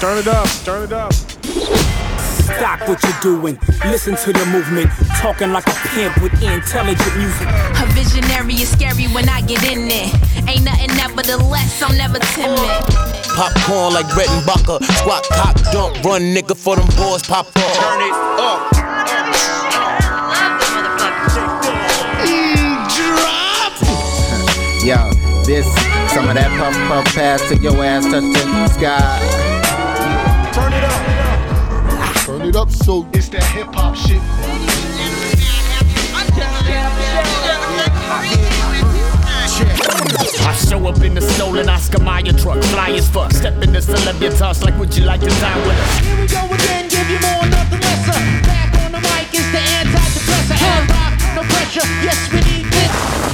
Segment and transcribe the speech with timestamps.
[0.00, 1.12] turn it up, turn it up.
[1.12, 3.58] Stop what you're doing.
[3.86, 4.90] Listen to the movement.
[5.18, 7.48] Talking like a pimp with intelligent music.
[7.48, 10.10] A visionary is scary when I get in there.
[10.46, 12.58] Ain't nothing nevertheless, I'm never timid.
[13.34, 14.82] Popcorn like Brett and Bucker.
[14.84, 17.54] Squat, cock, dump, run, nigga, for them boys pop up.
[17.54, 18.72] Turn it up.
[24.82, 25.10] Yo,
[25.44, 25.66] this,
[26.14, 29.37] some of that puff puff pass to your ass touch the sky.
[32.48, 34.20] It up so It's that hip hop shit.
[40.40, 43.32] I show up in the stolen Oscar Mayer truck, fly as fuck.
[43.32, 45.98] Step in the celebritas like, would you like to dine with us?
[45.98, 48.18] Here we go again, give you more, nothing lesser.
[48.46, 50.62] Back on the mic is the antidepressant.
[50.62, 51.86] And rock, no pressure.
[52.02, 53.27] Yes, we need this.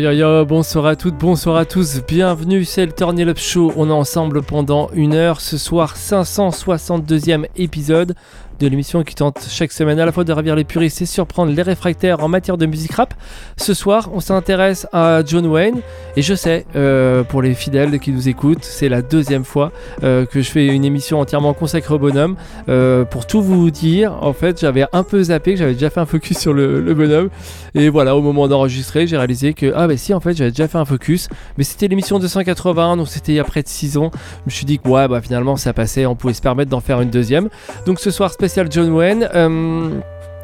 [0.00, 3.70] Yo yo bonsoir à toutes, bonsoir à tous, bienvenue, c'est le Turn Up Show.
[3.76, 5.42] On est ensemble pendant une heure.
[5.42, 8.14] Ce soir, 562e épisode
[8.60, 11.50] de l'émission qui tente chaque semaine à la fois de ravir les puristes et surprendre
[11.50, 13.14] les réfractaires en matière de musique rap.
[13.56, 15.80] Ce soir, on s'intéresse à John Wayne
[16.16, 19.72] et je sais, euh, pour les fidèles qui nous écoutent, c'est la deuxième fois
[20.04, 22.36] euh, que je fais une émission entièrement consacrée au bonhomme.
[22.68, 26.06] Euh, pour tout vous dire, en fait, j'avais un peu zappé, j'avais déjà fait un
[26.06, 27.30] focus sur le, le bonhomme
[27.74, 30.68] et voilà, au moment d'enregistrer, j'ai réalisé que, ah bah si, en fait, j'avais déjà
[30.68, 33.96] fait un focus, mais c'était l'émission 281, donc c'était il y a près de 6
[33.96, 34.10] ans.
[34.12, 36.80] Je me suis dit que, ouais, bah finalement, ça passait, on pouvait se permettre d'en
[36.80, 37.48] faire une deuxième.
[37.86, 39.28] Donc ce soir, spécial John Wayne.
[39.34, 40.00] euh,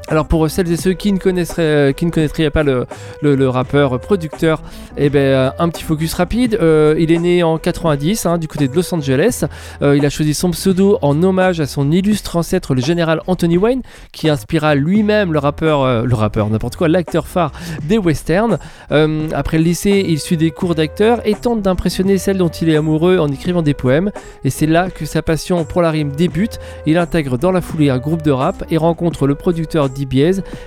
[0.08, 1.18] alors pour celles et ceux qui ne
[1.58, 4.62] euh, connaîtraient pas le, rappeur producteur,
[4.96, 6.58] eh ben, euh, un petit focus rapide.
[6.60, 9.44] Euh, il est né en 90 hein, du côté de Los Angeles.
[9.82, 13.82] Il a choisi son pseudo en hommage à son illustre ancêtre, le général Anthony Wayne,
[14.12, 17.52] qui inspira lui-même le rappeur, le rappeur, n'importe quoi, l'acteur phare
[17.84, 18.58] des westerns.
[18.90, 22.76] Après le lycée, il suit des cours d'acteur et tente d'impressionner celle dont il est
[22.76, 24.10] amoureux en écrivant des poèmes.
[24.44, 26.58] Et c'est là que sa passion pour la rime débute.
[26.86, 29.88] Il intègre dans la foulée un groupe de rap et rencontre le producteur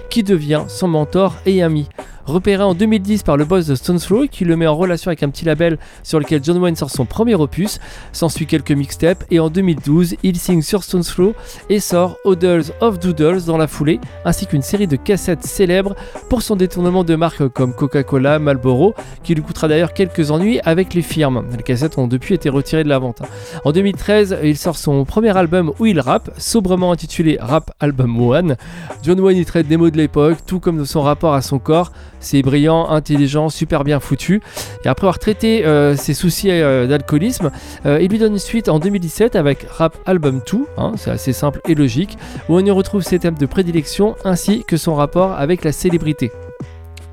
[0.09, 1.87] Qui devient son mentor et ami.
[2.29, 5.23] Repéré en 2010 par le boss de Stones Throw qui le met en relation avec
[5.23, 7.79] un petit label sur lequel John Wayne sort son premier opus,
[8.11, 11.33] s'ensuit quelques mixtapes et en 2012 il signe sur Stones Throw
[11.71, 15.95] et sort Odors of Doodles dans la foulée ainsi qu'une série de cassettes célèbres
[16.29, 20.93] pour son détournement de marques comme Coca-Cola, Marlboro qui lui coûtera d'ailleurs quelques ennuis avec
[20.93, 21.47] les firmes.
[21.57, 23.23] Les cassettes ont depuis été retirées de la vente.
[23.65, 28.55] En 2013, il sort son premier album où il rappe, sobrement intitulé Rap Album One.
[29.01, 31.57] John Wayne y traite des mots de l'époque, tout comme de son rapport à son
[31.57, 31.91] corps.
[32.19, 34.41] C'est brillant, intelligent, super bien foutu.
[34.85, 37.51] Et après avoir traité euh, ses soucis euh, d'alcoolisme,
[37.85, 41.33] euh, il lui donne une suite en 2017 avec Rap Album 2, hein, c'est assez
[41.33, 45.33] simple et logique, où on y retrouve ses thèmes de prédilection ainsi que son rapport
[45.33, 46.31] avec la célébrité.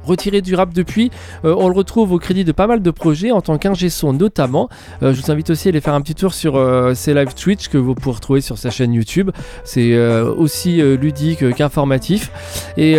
[0.07, 1.11] Retiré du rap depuis,
[1.45, 4.13] euh, on le retrouve au crédit de pas mal de projets en tant qu'ingé son
[4.13, 4.69] notamment.
[5.03, 7.35] Euh, je vous invite aussi à aller faire un petit tour sur euh, ses live
[7.35, 9.33] Twitch que vous pouvez retrouver sur sa chaîne YouTube.
[9.65, 12.31] C'est aussi ludique qu'informatif.
[12.77, 12.95] Et,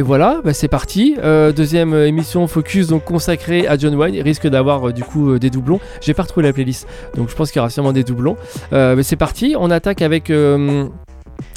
[0.00, 1.16] voilà, bah, c'est parti.
[1.54, 4.14] Deuxième émission focus donc consacrée à John Wayne.
[4.14, 5.80] Il risque d'avoir du coup des doublons.
[6.00, 8.36] J'ai pas retrouvé la playlist, donc je pense qu'il y aura sûrement des doublons.
[8.72, 9.54] Mais c'est parti.
[9.58, 10.30] On attaque avec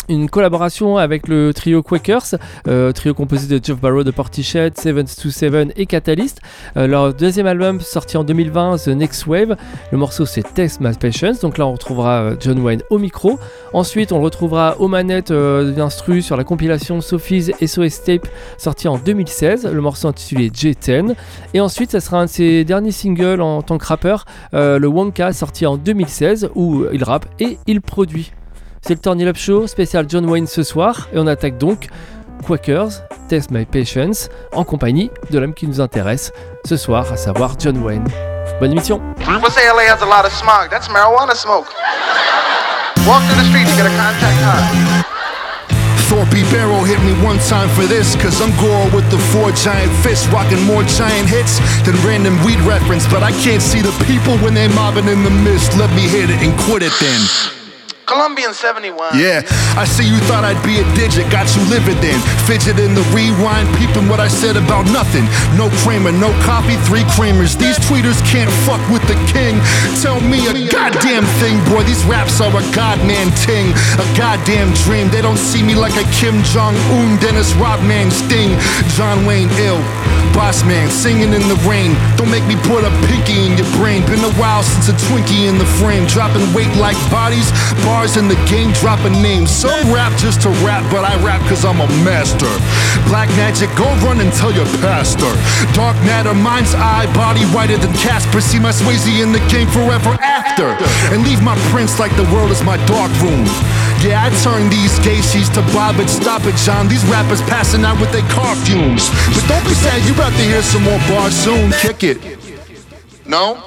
[0.10, 2.36] une collaboration avec le trio Quakers,
[2.68, 6.40] euh, trio composé de Jeff Barrow de Portishead, 727 et Catalyst.
[6.78, 9.56] Euh, leur deuxième album sorti en 2020, The Next Wave.
[9.92, 13.40] Le morceau c'est Test My Patience, donc là on retrouvera euh, John Wayne au micro.
[13.74, 18.98] Ensuite on retrouvera aux manettes euh, d'instru sur la compilation Sophie's SOS Tape sorti en
[18.98, 21.16] 2016, le morceau intitulé J10.
[21.54, 25.34] Et ensuite ça sera un de ses derniers singles en tant que rappeur, le Wonka
[25.34, 28.32] sorti en 2016 où il rappe et il produit.
[28.82, 31.88] C'est le Turn Up Show spécial John Wayne ce soir et on attaque donc
[32.46, 32.90] Quakers,
[33.30, 36.34] Test My Patience en compagnie de l'homme qui nous intéresse
[36.66, 38.08] ce soir, à savoir John Wayne.
[38.60, 40.72] Bonne émission LA has a lot of smog.
[40.72, 41.68] That's marijuana smoke.
[43.06, 45.04] Walk through the street to get a contact high.
[46.10, 49.94] Thorpe Barrow hit me one time for this, cause I'm Goro with the four giant
[50.04, 53.06] fists, rocking more giant hits than random weed reference.
[53.08, 55.78] But I can't see the people when they mobbing in the mist.
[55.78, 57.61] Let me hit it and quit it then.
[58.12, 59.16] Colombian 71.
[59.16, 59.40] Yeah,
[59.80, 62.20] I see you thought I'd be a digit, got you livid then.
[62.44, 65.24] Fidget in the rewind, peeping what I said about nothing.
[65.56, 67.56] No Kramer, no coffee, three creamers.
[67.56, 69.64] These tweeters can't fuck with the king.
[70.04, 71.88] Tell me a goddamn thing, boy.
[71.88, 75.08] These raps are a godman ting, a goddamn dream.
[75.08, 78.60] They don't see me like a Kim Jong Un, Dennis Rodman Sting,
[79.00, 79.80] John Wayne ill.
[80.34, 81.96] Boss man, singing in the rain.
[82.16, 84.02] Don't make me put a pinky in your brain.
[84.08, 86.08] Been a while since a Twinkie in the frame.
[86.08, 87.52] Dropping weight like bodies.
[87.84, 89.52] Bars in the game, dropping names.
[89.52, 92.50] Some rap just to rap, but I rap cause I'm a master.
[93.08, 95.32] Black magic, go run and tell your pastor.
[95.74, 98.42] Dark matter, mind's eye, body whiter than Casper.
[98.42, 100.72] See my Swayze in the game forever after.
[101.14, 103.46] And leave my prints like the world is my dark room.
[104.02, 106.88] Yeah, I turn these gacies to Bob it, stop it, John.
[106.88, 109.10] These rappers passing out with their car fumes.
[109.30, 111.72] But don't be sad, you about to hear some more bars soon.
[111.72, 112.18] Kick it.
[113.28, 113.62] No?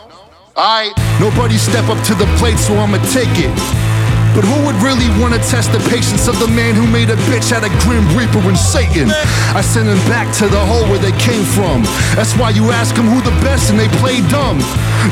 [0.57, 0.93] Alright.
[1.21, 3.84] Nobody step up to the plate, so I'ma take it.
[4.35, 7.53] But who would really wanna test the patience of the man who made a bitch
[7.53, 9.09] out of Grim Reaper and Satan?
[9.55, 11.85] I send them back to the hole where they came from.
[12.19, 14.59] That's why you ask them who the best and they play dumb.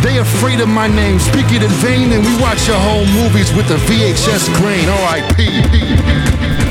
[0.03, 3.55] They afraid of my name, speak it in vain, and we watch your whole movies
[3.55, 4.89] with the VHS grain.
[4.89, 6.62] R.I.P.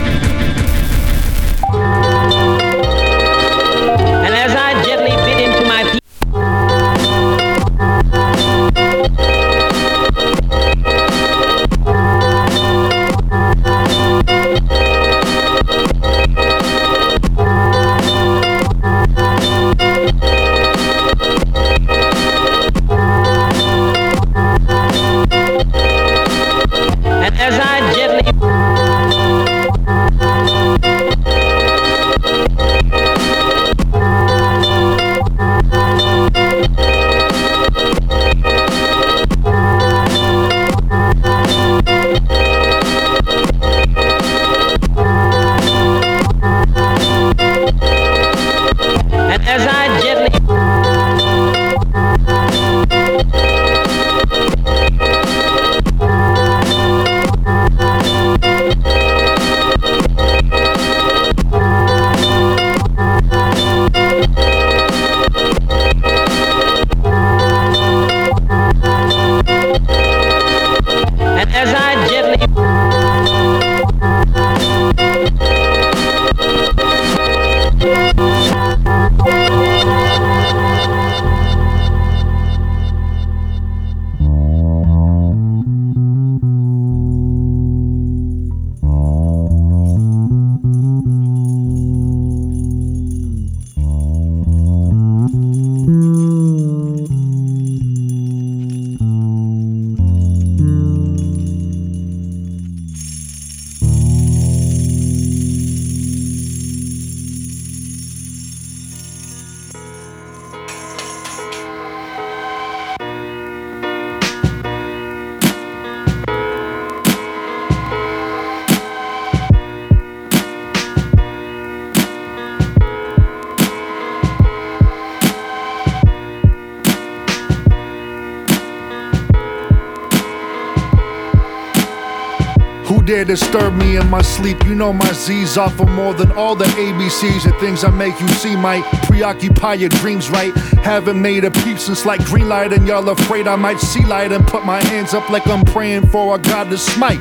[133.11, 134.63] dare disturb me in my sleep?
[134.63, 137.43] You know my Z's offer more than all the ABCs.
[137.43, 140.53] The things I make you see might preoccupy your dreams, right?
[140.85, 144.31] Haven't made a peep since like green light, and y'all afraid I might see light
[144.31, 147.19] and put my hands up like I'm praying for a God to smite.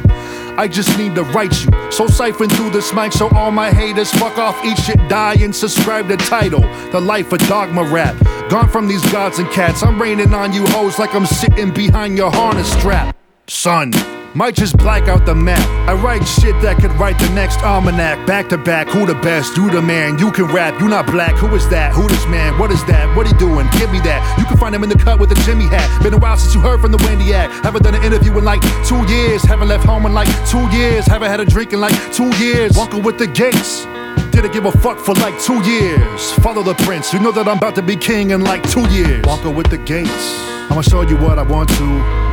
[0.56, 1.72] I just need to write you.
[1.90, 5.54] So siphon through this mic so all my haters fuck off, eat shit, die, and
[5.54, 6.62] subscribe to title.
[6.92, 8.14] The life of dogma rap.
[8.48, 9.82] Gone from these gods and cats.
[9.82, 13.16] I'm raining on you hoes like I'm sitting behind your harness strap.
[13.48, 13.92] Son.
[14.32, 15.58] Might just black out the map.
[15.88, 18.28] I write shit that could write the next almanac.
[18.28, 19.56] Back to back, who the best?
[19.56, 20.20] You the man.
[20.20, 20.80] You can rap.
[20.80, 21.34] You not black.
[21.34, 21.92] Who is that?
[21.94, 22.56] Who this man?
[22.56, 23.16] What is that?
[23.16, 23.66] What he doing?
[23.72, 24.38] Give me that.
[24.38, 26.02] You can find him in the cut with a Jimmy hat.
[26.02, 27.52] Been a while since you heard from the Wendy act.
[27.64, 29.42] Haven't done an interview in like two years.
[29.42, 31.06] Haven't left home in like two years.
[31.06, 32.76] Haven't had a drink in like two years.
[32.76, 33.84] Walking with the gates.
[34.30, 36.32] Didn't give a fuck for like two years.
[36.34, 37.12] Follow the prince.
[37.12, 39.26] You know that I'm about to be king in like two years.
[39.26, 40.38] Walking with the gates.
[40.70, 41.84] I'ma show you what I want to.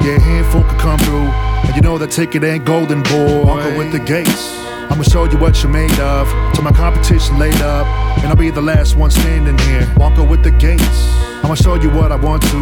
[0.05, 1.46] Yeah, handful could come through.
[1.65, 3.43] And you know that ticket ain't golden, boy.
[3.45, 4.53] Walking with the gates.
[4.89, 6.27] I'ma show you what you're made of.
[6.53, 7.85] Till my competition laid up.
[8.19, 9.87] And I'll be the last one standing here.
[9.97, 10.99] Walking with the gates.
[11.43, 12.61] I'ma show you what I want to.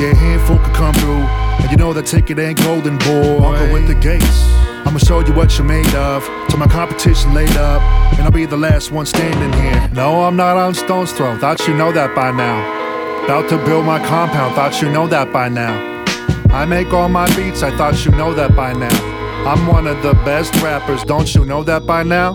[0.00, 1.24] Yeah, a handful could come through.
[1.62, 3.40] And you know that ticket ain't golden, boy.
[3.40, 4.42] Walking with the gates.
[4.86, 6.24] I'ma show you what you're made of.
[6.48, 7.82] Till my competition laid up.
[8.12, 9.88] And I'll be the last one standing here.
[9.92, 11.38] No, I'm not on Stones Throw.
[11.38, 13.24] Thought you know that by now.
[13.24, 14.54] About to build my compound.
[14.54, 15.95] Thought you know that by now.
[16.56, 17.62] I make all my beats.
[17.62, 18.98] I thought you know that by now.
[19.46, 21.04] I'm one of the best rappers.
[21.04, 22.32] Don't you know that by now?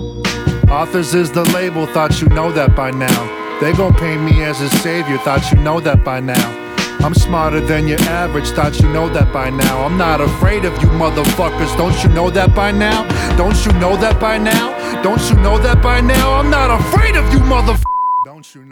[0.69, 1.87] Authors is the label.
[1.87, 3.19] Thought you know that by now.
[3.59, 5.17] They gon' paint me as a savior.
[5.17, 6.61] Thought you know that by now.
[7.03, 9.83] I'm smarter than your average, thought you know that by now.
[9.83, 13.07] I'm not afraid of you motherfuckers, don't you know that by now?
[13.37, 14.69] Don't you know that by now?
[15.01, 16.33] Don't you know that by now?
[16.33, 17.90] I'm not afraid of you motherfuckers.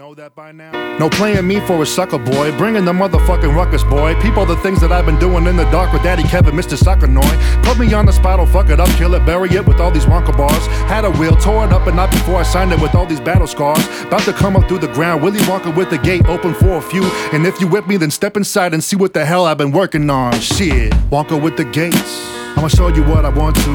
[0.10, 0.98] Know that by now?
[0.98, 4.20] No playing me for a sucker boy, bringing the motherfucking ruckus boy.
[4.24, 6.76] People the things that I've been doing in the dark with Daddy Kevin, Mr.
[6.76, 7.64] Suckernoy.
[7.64, 9.92] Put me on the spot, oh fuck it up, kill it, bury it with all
[9.92, 10.66] these Wonka bars.
[10.90, 13.20] Had a wheel, tore it up and not before I signed it with all these
[13.20, 13.86] battle scars.
[14.02, 16.82] About to come up through the ground, Willy Wonka with the gate open for a
[16.82, 17.04] few.
[17.32, 19.72] And if you with me, then step inside and see what the hell I've been
[19.72, 20.34] working on.
[20.40, 22.26] Shit, Wonka with the gates.
[22.58, 23.74] I'ma show you what I want to.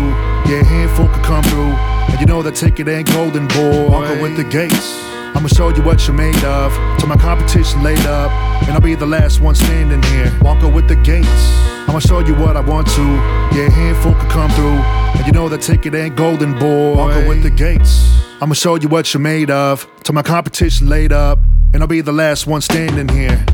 [0.50, 1.74] Yeah, handful could come through.
[2.10, 3.86] And you know that ticket ain't golden, boy.
[3.88, 5.13] Wonka with the gates.
[5.34, 6.72] I'ma show you what you're made of.
[6.98, 8.30] Till my competition laid up.
[8.62, 10.30] And I'll be the last one standing here.
[10.40, 11.28] Wonka with the gates.
[11.88, 13.02] I'ma show you what I want to.
[13.54, 14.78] Yeah, a handful could come through.
[15.16, 16.96] And you know that ticket ain't golden, boy.
[16.96, 18.10] Wonka with the gates.
[18.40, 19.86] I'ma show you what you're made of.
[20.02, 21.38] Till my competition laid up.
[21.72, 23.44] And I'll be the last one standing here.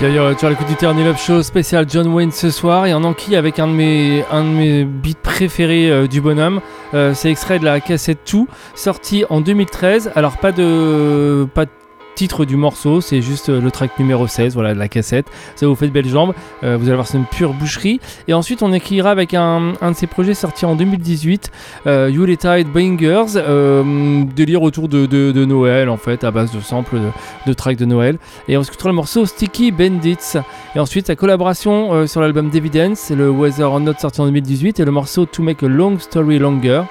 [0.00, 2.92] Yo yo, tu as l'écoute du Turn Up Show spécial John Wayne ce soir et
[2.92, 6.60] en enquille avec un de mes, un de mes beats préférés euh, du bonhomme.
[6.94, 10.10] Euh, c'est extrait de la cassette Tout, sorti en 2013.
[10.16, 11.70] Alors pas de, pas de
[12.14, 15.26] titre du morceau, c'est juste euh, le track numéro 16, voilà, de la cassette.
[15.56, 16.34] Ça vous fait de belles jambes.
[16.62, 18.00] Euh, vous allez voir, c'est une pure boucherie.
[18.28, 21.50] Et ensuite, on écrira avec un, de ses projets sortis en 2018,
[21.86, 26.98] euh, Yuletide Bangers, euh, délire autour de, Noël, en fait, à base de samples
[27.46, 28.18] de, tracks de Noël.
[28.48, 30.38] Et on écoutera le morceau Sticky Bandits.
[30.74, 34.80] Et ensuite, sa collaboration euh, sur l'album Dividends, le Weather or Not sorti en 2018,
[34.80, 36.82] et le morceau To Make a Long Story Longer,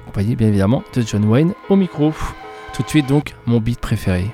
[0.00, 2.12] accompagné bien évidemment de John Wayne au micro.
[2.74, 4.30] Tout de suite, donc, mon beat préféré.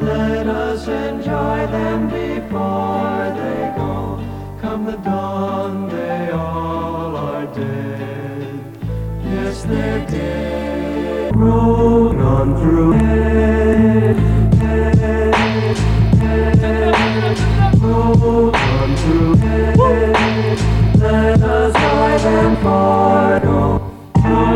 [0.00, 4.20] Let us enjoy them before they go.
[4.60, 8.60] Come the dawn, they all are dead.
[9.24, 11.36] Yes, they're dead.
[11.36, 12.92] Rolling on through.
[12.92, 14.16] Head,
[14.54, 15.34] head, head.
[17.82, 19.34] On through.
[19.36, 20.58] Head.
[20.98, 21.74] Let us
[22.24, 23.53] them for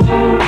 [0.08, 0.47] go.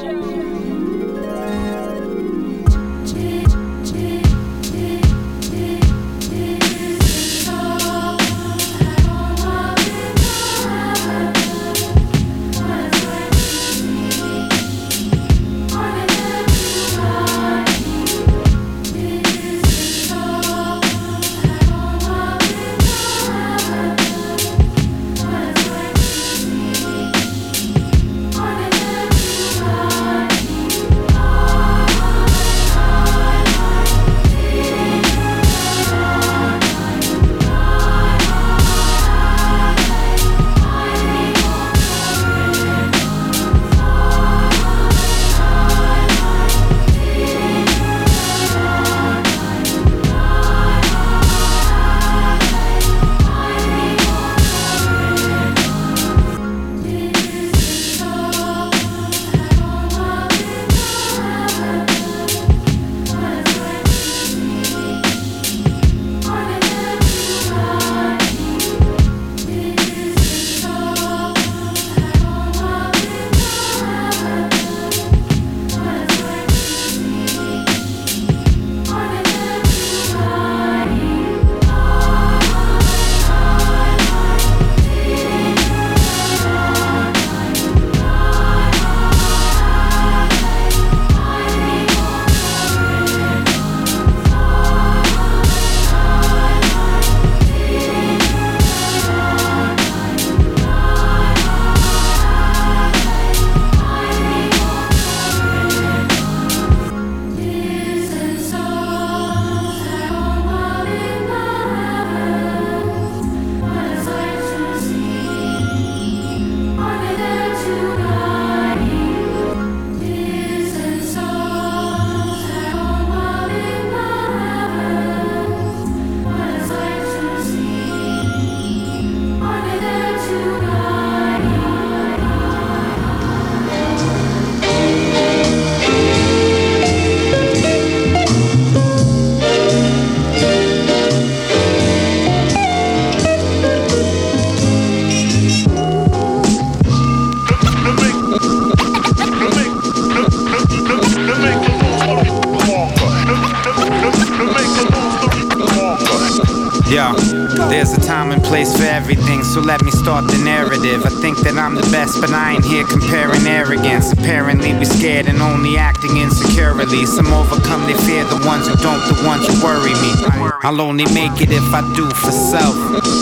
[170.63, 172.75] I'll only make it if I do for self.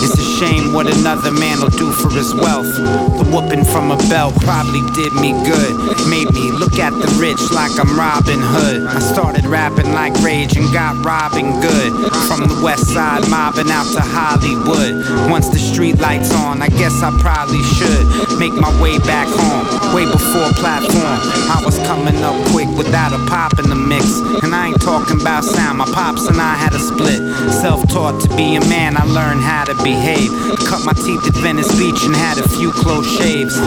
[0.04, 2.68] It's a shame what another man will do for his wealth.
[2.76, 5.74] The whooping from a belt probably did me good.
[6.10, 8.88] Made me look at the rich like I'm Robin Hood.
[8.88, 11.92] I started rapping like Rage and got robbing good.
[12.28, 15.32] From the west side, mobbing out to Hollywood.
[15.32, 19.67] Once the street lights on, I guess I probably should make my way back home.
[19.93, 21.19] Way before platform,
[21.51, 24.05] I was coming up quick without a pop in the mix.
[24.41, 27.19] And I ain't talking about sound, my pops and I had a split.
[27.51, 30.31] Self taught to be a man, I learned how to behave.
[30.65, 33.60] Cut my teeth at Venice Beach and had a few close shaves.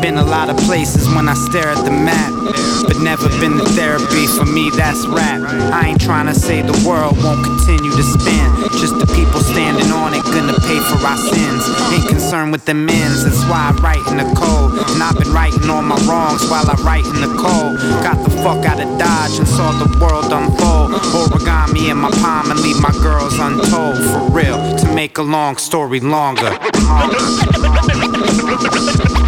[0.00, 2.32] Been a lot of places when I stare at the map,
[2.88, 4.26] but never been to therapy.
[4.26, 5.42] For me, that's rap.
[5.72, 8.48] I ain't trying to say the world won't continue to spin.
[8.80, 11.62] Just the people standing on it gonna pay for our sins.
[11.92, 14.72] Ain't concerned with the men's, that's why I write in the code.
[14.88, 17.76] And I've been writing all my wrongs while I write in the code.
[18.02, 20.96] Got the fuck out of Dodge and saw the world unfold.
[21.12, 24.00] Origami in my palm and leave my girls untold.
[24.10, 26.56] For real, to make a long story longer.
[29.02, 29.19] It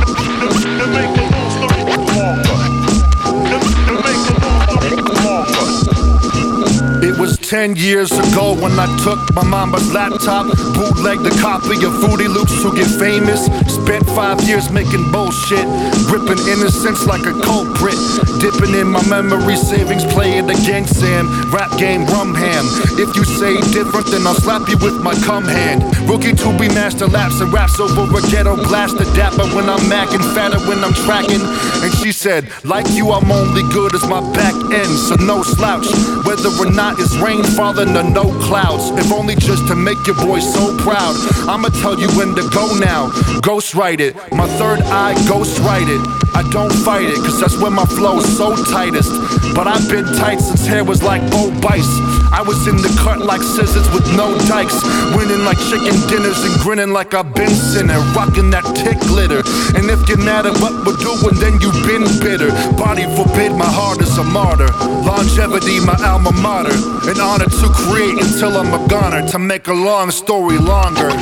[7.43, 12.63] 10 years ago when I took my mama's laptop, bootlegged a copy of Fruity Loops
[12.63, 13.47] to get famous.
[13.67, 15.67] Spent five years making bullshit,
[16.07, 17.99] gripping innocence like a culprit.
[18.41, 21.27] Dipping in my memory savings, play it again, Sam.
[21.51, 22.65] Rap game, rum ham.
[22.97, 25.83] If you say different, then I'll slap you with my cum hand.
[26.09, 29.05] Rookie to be master laps and raps over a ghetto blaster.
[29.15, 31.43] Dapper when I'm macking, fatter when I'm tracking.
[31.83, 35.91] And she said, like you, I'm only good as my back end, so no slouch.
[36.25, 38.91] Whether or not it's rain falling or no clouds.
[39.01, 41.15] If only just to make your boy so proud.
[41.49, 43.09] I'ma tell you when to go now.
[43.41, 44.15] Ghost write it.
[44.33, 46.01] My third eye ghost write it.
[46.35, 49.13] I don't fight it, cause that's when my flow's so tightest.
[49.55, 52.22] But I've been tight since hair was like Bo Bice.
[52.33, 54.75] I was in the cut like scissors with no dikes.
[55.15, 58.01] Winning like chicken dinners and grinning like I've been sinning.
[58.17, 59.45] Rocking that tick glitter.
[59.77, 62.49] And if you're mad at what we're doing, then you've been bitter.
[62.81, 64.73] Body forbid, my heart is a martyr.
[65.05, 66.75] Longevity, my alma mater.
[67.05, 69.29] An honor to create until I'm a goner.
[69.29, 71.13] To make a long story longer.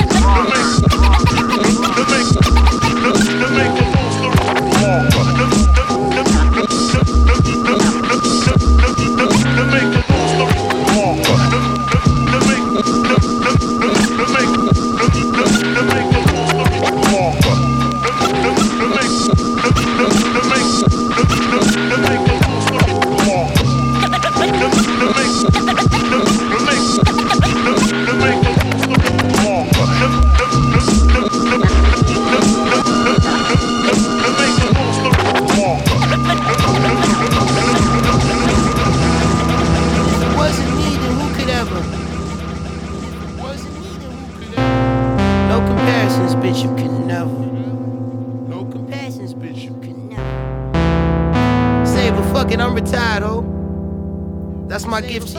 [4.81, 5.30] wasn't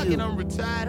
[0.09, 0.19] you.
[0.19, 0.87] I'm retired.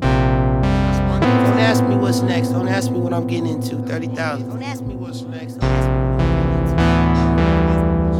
[0.00, 2.48] Don't ask me what's next.
[2.48, 3.76] Don't ask me what I'm getting into.
[3.76, 4.48] 30,000.
[4.48, 5.54] Don't ask me what's next.
[5.54, 6.20] Don't ask me what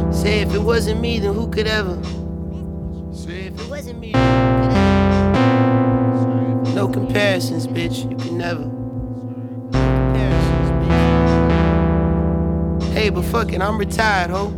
[0.07, 0.13] I'm.
[0.13, 2.01] Say, if it wasn't me, then who could ever?
[3.13, 6.75] Say, if it wasn't me, then who could ever?
[6.75, 8.09] No comparisons, bitch.
[8.09, 8.65] You can never.
[8.65, 10.71] No comparisons,
[12.81, 12.93] bitch.
[12.93, 14.49] Hey, but fuck it, I'm retired, ho.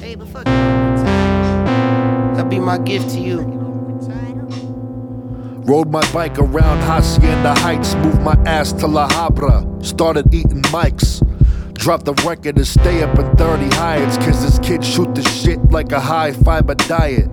[0.00, 2.36] Hey, but fuck it, I'm retired.
[2.36, 3.55] That'll be my gift to you.
[5.66, 11.20] Rode my bike around Hacienda Heights, moved my ass to La Habra, started eating mics.
[11.74, 15.58] Dropped the record and stay up in 30 Hyatts, cause this kid shoot the shit
[15.72, 17.28] like a high fiber diet.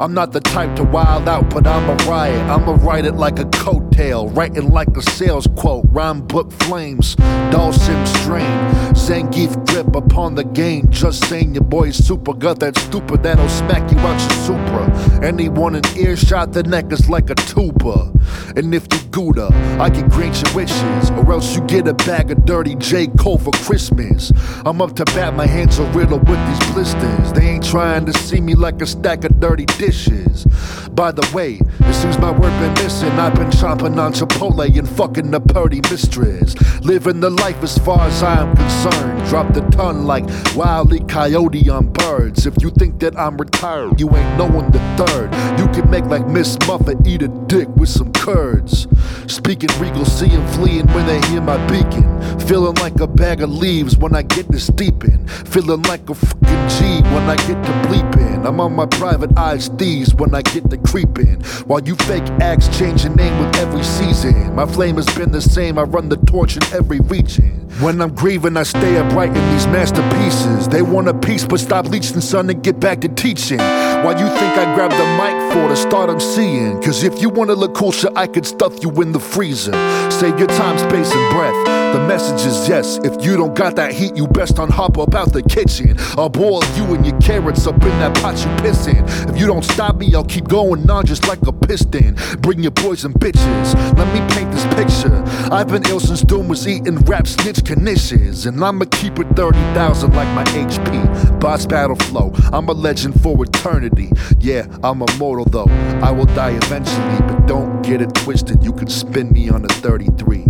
[0.00, 2.40] I'm not the type to wild out, but I'm a riot.
[2.48, 5.86] I'ma write it like a coattail, writing like a sales quote.
[5.88, 7.16] Rhyme book flames,
[7.50, 8.46] Dulcim strain,
[8.94, 10.88] Zangief grip upon the game.
[10.90, 15.24] Just saying your boy's super got that stupid that'll smack you out your Supra.
[15.26, 18.12] Anyone in earshot, the neck is like a tuba.
[18.54, 19.48] And if you Gouda,
[19.80, 23.08] I can grant your wishes, or else you get a bag of dirty J.
[23.18, 24.30] Cole for Christmas.
[24.64, 27.32] I'm up to bat, my hands are riddled with these blisters.
[27.32, 29.87] They ain't trying to see me like a stack of dirty dishes.
[29.88, 30.44] Dishes.
[30.92, 33.12] By the way, it seems my word been missing.
[33.12, 36.54] I've been chomping on Chipotle and fucking the purdy mistress.
[36.82, 39.17] Living the life as far as I am concerned.
[39.28, 40.24] Drop the ton like
[40.56, 42.46] Wildly Coyote on birds.
[42.46, 45.30] If you think that I'm retired, you ain't knowing the third.
[45.60, 48.86] You can make like Miss Muffet eat a dick with some curds.
[49.26, 52.06] Speaking regal, seeing fleeing when they hear my beacon.
[52.40, 55.26] Feeling like a bag of leaves when I get to steeping.
[55.26, 58.46] Feeling like a fucking G when I get to bleeping.
[58.46, 61.42] I'm on my private eyes thieves when I get to creeping.
[61.66, 64.54] While you fake acts change your name with every season.
[64.54, 67.68] My flame has been the same, I run the torch in every region.
[67.80, 70.68] When I'm grieving, I stay upright in these masterpieces.
[70.68, 73.58] They want a piece, but stop leeching, son, and get back to teaching.
[74.04, 76.80] While you think I grabbed the mic for to start I'm seeing.
[76.80, 79.72] Cause if you wanna look cool, shit, I could stuff you in the freezer.
[80.10, 81.78] Save your time, space, and breath.
[81.94, 82.98] The message is yes.
[83.02, 85.96] If you don't got that heat, you best unhop up out the kitchen.
[86.16, 89.04] I'll boil you and your carrots up in that pot you pissin'.
[89.28, 92.16] If you don't stop me, I'll keep going on just like a piston.
[92.40, 93.74] Bring your boys and bitches.
[93.96, 95.24] Let me paint this picture.
[95.50, 98.46] I've been ill since Doom was eating rap snitch knishes.
[98.46, 101.37] And I'ma keep it 30,000 like my HP.
[101.40, 102.32] Boss battle flow.
[102.52, 104.10] I'm a legend for eternity.
[104.40, 105.68] Yeah, I'm immortal though.
[106.02, 108.64] I will die eventually, but don't get it twisted.
[108.64, 110.44] You can spin me on a 33.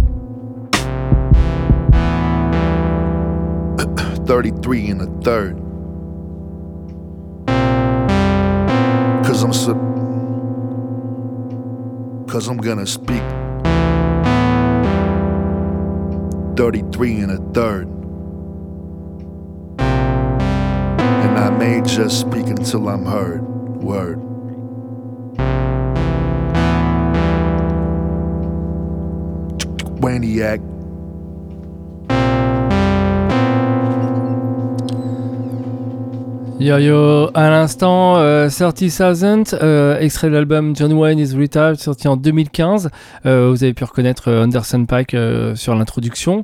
[4.27, 5.57] 33 and a third.
[9.27, 9.75] Cause I'm so.
[12.29, 13.23] Cause I'm gonna speak
[16.57, 17.98] 33 and a third.
[21.49, 23.41] I may just speak until I'm heard.
[23.41, 24.19] Word.
[30.03, 30.78] Waniac.
[36.61, 42.09] Yo yo, à l'instant, euh, 30,000, euh, extrait de l'album John Wayne is Retired, sorti
[42.09, 42.91] en 2015.
[43.27, 46.43] Euh, vous avez pu reconnaître euh, Anderson euh, sur l'introduction.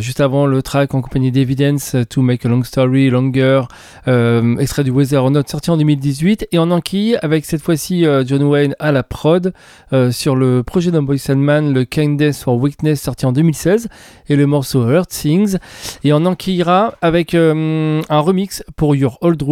[0.00, 3.62] Juste avant, le track en compagnie d'Evidence, To Make a Long Story Longer,
[4.58, 6.48] extrait du Weather or Not, sorti en 2018.
[6.50, 9.52] Et en enquille, avec cette fois-ci John Wayne à la prod,
[10.10, 13.88] sur le projet d'un Boy Sandman, le Kindness for Weakness, sorti en 2016,
[14.28, 15.56] et le morceau Hurt Things.
[16.04, 19.51] Et on enquillera avec un remix pour Your Old Roog,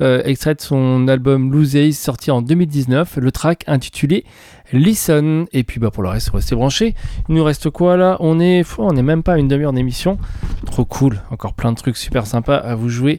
[0.00, 4.24] euh, extrait de son album Lose Ace sorti en 2019, le track intitulé
[4.72, 5.46] Listen.
[5.52, 6.94] Et puis bah pour le reste, restez branchés.
[7.28, 8.16] Il nous reste quoi là?
[8.20, 10.18] On est, pff, on est même pas une demi-heure d'émission.
[10.66, 13.18] Trop cool, encore plein de trucs super sympas à vous jouer.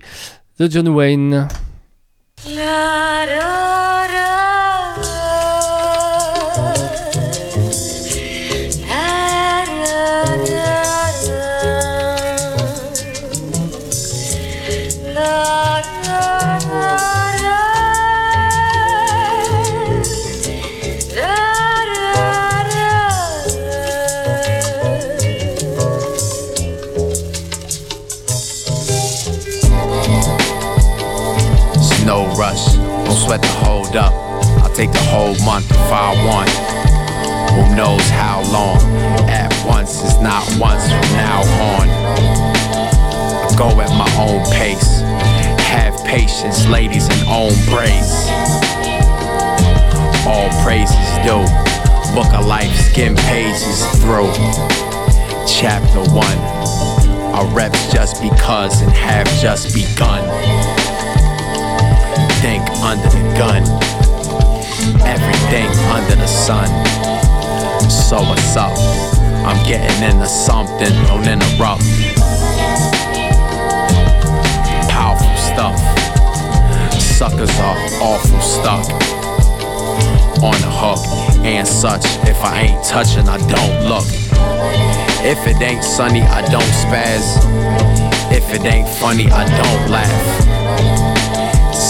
[0.60, 1.48] The John Wayne.
[33.24, 34.12] Sweat the hold up.
[34.62, 36.50] I'll take the whole month if I want.
[37.56, 38.80] Who knows how long?
[39.30, 41.40] At once is not once from now
[41.72, 41.88] on.
[41.88, 45.00] I go at my own pace.
[45.72, 48.12] Have patience, ladies, and own praise.
[50.28, 51.48] All praises due.
[52.14, 54.32] Book of life, skim pages through.
[55.48, 56.38] Chapter 1.
[57.36, 60.24] Our reps just because and have just begun
[62.44, 63.64] think under the gun.
[65.02, 66.68] Everything under the sun.
[67.90, 68.78] So what's up?
[69.44, 71.82] I'm getting into something, don't interrupt.
[74.90, 75.80] Powerful stuff.
[77.02, 78.86] Suckers are awful stuck.
[80.44, 81.04] On the hook
[81.44, 82.06] and such.
[82.30, 84.06] If I ain't touching, I don't look.
[85.26, 87.40] If it ain't sunny, I don't spaz.
[88.32, 90.53] If it ain't funny, I don't laugh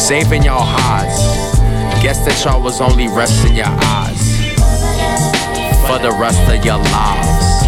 [0.03, 1.15] saving y'all highs.
[2.03, 4.35] Guess that y'all was only resting your eyes
[5.87, 7.63] for the rest of your lives.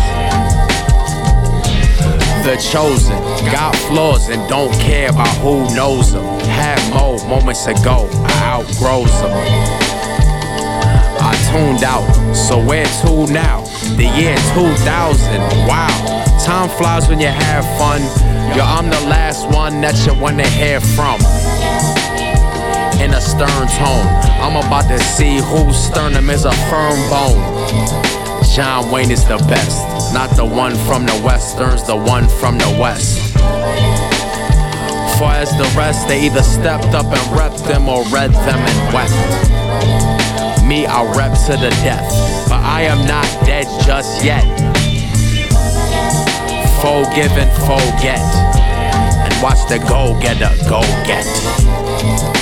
[2.43, 3.15] The chosen
[3.55, 6.25] got flaws and don't care about who knows them.
[6.59, 9.31] Had more moments ago, I outgrows them.
[11.23, 12.03] I tuned out,
[12.35, 13.63] so where to now?
[13.95, 15.39] The year 2000,
[15.71, 15.87] wow.
[16.43, 18.01] Time flies when you have fun.
[18.57, 21.24] Yo, I'm the last one that you wanna hear from
[23.05, 24.07] in a stern tone.
[24.41, 27.39] I'm about to see whose sternum is a firm bone.
[28.55, 32.69] John Wayne is the best, not the one from the westerns, the one from the
[32.81, 33.21] west.
[35.19, 38.93] For as the rest, they either stepped up and repped them or read them and
[38.93, 39.13] wept.
[40.65, 42.09] Me, I rep to the death,
[42.49, 44.43] but I am not dead just yet.
[46.81, 48.25] Forgive and forget,
[49.25, 52.34] and watch the go getter go get.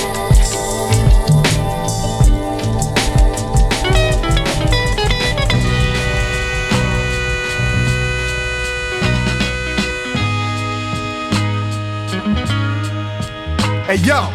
[13.84, 14.32] Hey yo,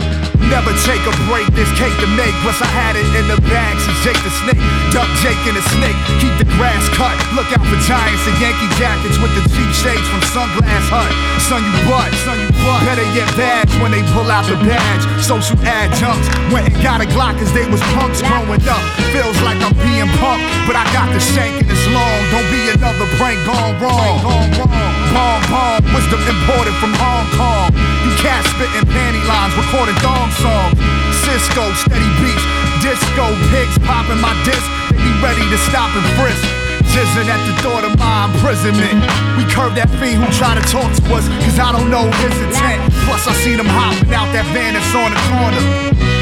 [0.52, 2.36] never take a break, this cake to make.
[2.44, 4.60] Plus, I had it in the bag since Jake the Snake.
[4.92, 7.16] Duck Jake and the Snake, keep the grass cut.
[7.32, 11.08] Look out for giants and Yankee jackets with the cheap shades from Sunglass Hut.
[11.48, 12.84] Son, you butt, son, you butt.
[12.84, 15.02] Better get badge when they pull out the badge.
[15.24, 18.84] Social adjuncts went and got a Glock cause they was punks growing up.
[19.16, 22.20] Feels like I'm being punked, but I got the shank and it's long.
[22.36, 24.12] Don't be another prank gone wrong.
[24.20, 24.92] Gone wrong.
[25.16, 27.97] Bomb, bomb, wisdom imported from Hong Kong.
[28.18, 30.74] Cats spitting panty lines, recording dong song.
[31.22, 32.42] Cisco, steady beats,
[32.82, 34.66] disco pigs popping my disc.
[34.90, 36.42] They be ready to stop and frisk.
[36.90, 38.98] Jizzing at the thought of my imprisonment.
[39.38, 42.34] We curved that fiend who tried to talk to us, cause I don't know his
[42.42, 42.90] intent.
[43.06, 45.62] Plus, I seen him hopping out that van that's on the corner.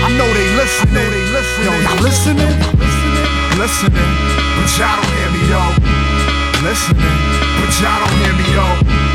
[0.05, 1.01] I know they listening.
[1.01, 1.65] Know they listening.
[1.65, 2.53] Yo, y'all listening?
[3.57, 4.13] Listening,
[4.53, 5.63] but y'all don't hear me, yo.
[6.61, 7.17] Listening,
[7.57, 9.06] but y'all don't hear me, yo.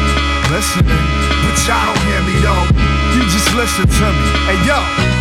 [0.62, 2.54] Listening, but y'all don't hear me, yo.
[3.16, 4.28] You just listen to me.
[4.46, 5.21] Hey, yo.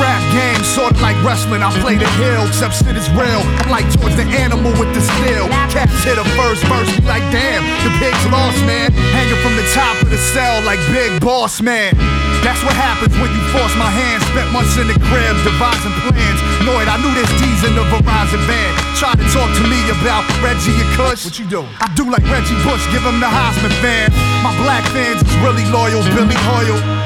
[0.00, 1.62] Rap game, sorta like wrestling.
[1.62, 3.42] I play the hill, except shit is real.
[3.62, 5.46] I'm like towards the animal with the steel.
[5.70, 8.90] Cats hit a first verse, be like, damn, the pig's lost, man.
[9.14, 11.94] Hanging from the top of the cell like Big Boss Man.
[12.42, 14.20] That's what happens when you force my hand.
[14.34, 16.40] Spent months in the crib, devising plans.
[16.66, 18.70] Noid, I knew this D's in the Verizon van.
[18.98, 21.24] Try to talk to me about Reggie and Kush.
[21.24, 21.62] What you do?
[21.80, 24.10] I do like Reggie Bush, give him the Heisman fan.
[24.42, 27.03] My black fans is really loyal, Billy Hoyle.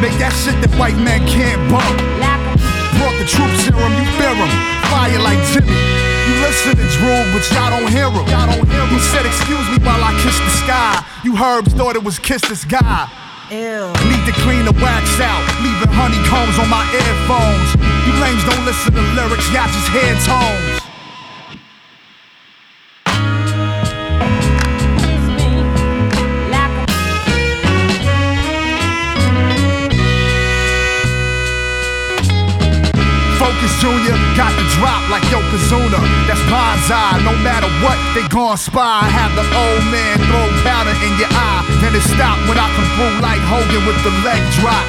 [0.00, 1.96] Make that shit that white men can't bump.
[3.00, 4.50] Brought the troop serum, you fear 'em.
[4.92, 5.72] Fire like Jimmy.
[5.72, 8.24] You listen to Drew, but y'all don't hear him.
[8.28, 8.90] Y'all don't hear him.
[8.92, 11.04] You said, excuse me while I kiss the sky.
[11.24, 13.08] You herbs thought it was kiss this guy.
[13.50, 13.92] Ew.
[14.08, 17.68] Need to clean the wax out, leaving honeycombs on my earphones.
[18.06, 20.73] You lames don't listen to lyrics, y'all just hear tones.
[34.36, 35.98] Got the drop like Yokozuna.
[36.26, 37.22] That's bonsai.
[37.22, 39.06] No matter what, they gon' spy.
[39.06, 41.62] Have the old man throw powder in your eye.
[41.80, 44.86] Then it stop when I come through like Hogan with the leg drop.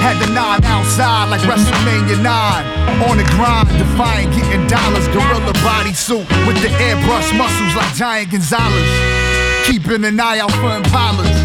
[0.00, 3.10] Had the nine outside like WrestleMania 9.
[3.10, 5.06] On the grind, defying getting dollars.
[5.08, 8.88] Gorilla bodysuit with the airbrush muscles like Giant Gonzalez.
[9.66, 11.39] Keeping an eye out for impalas.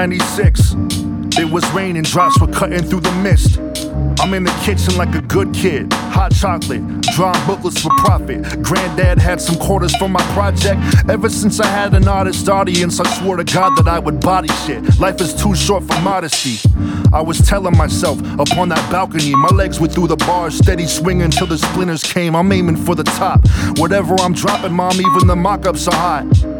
[0.00, 1.38] 1996.
[1.38, 3.58] It was raining, drops were cutting through the mist.
[4.18, 5.92] I'm in the kitchen like a good kid.
[5.92, 6.80] Hot chocolate,
[7.14, 8.62] drawing booklets for profit.
[8.62, 10.80] Granddad had some quarters for my project.
[11.10, 14.48] Ever since I had an artist audience, I swore to God that I would body
[14.64, 14.98] shit.
[14.98, 16.56] Life is too short for modesty.
[17.12, 21.30] I was telling myself upon that balcony, my legs were through the bars, steady swinging
[21.30, 22.34] till the splinters came.
[22.34, 23.46] I'm aiming for the top.
[23.76, 26.59] Whatever I'm dropping, mom, even the mock ups are hot.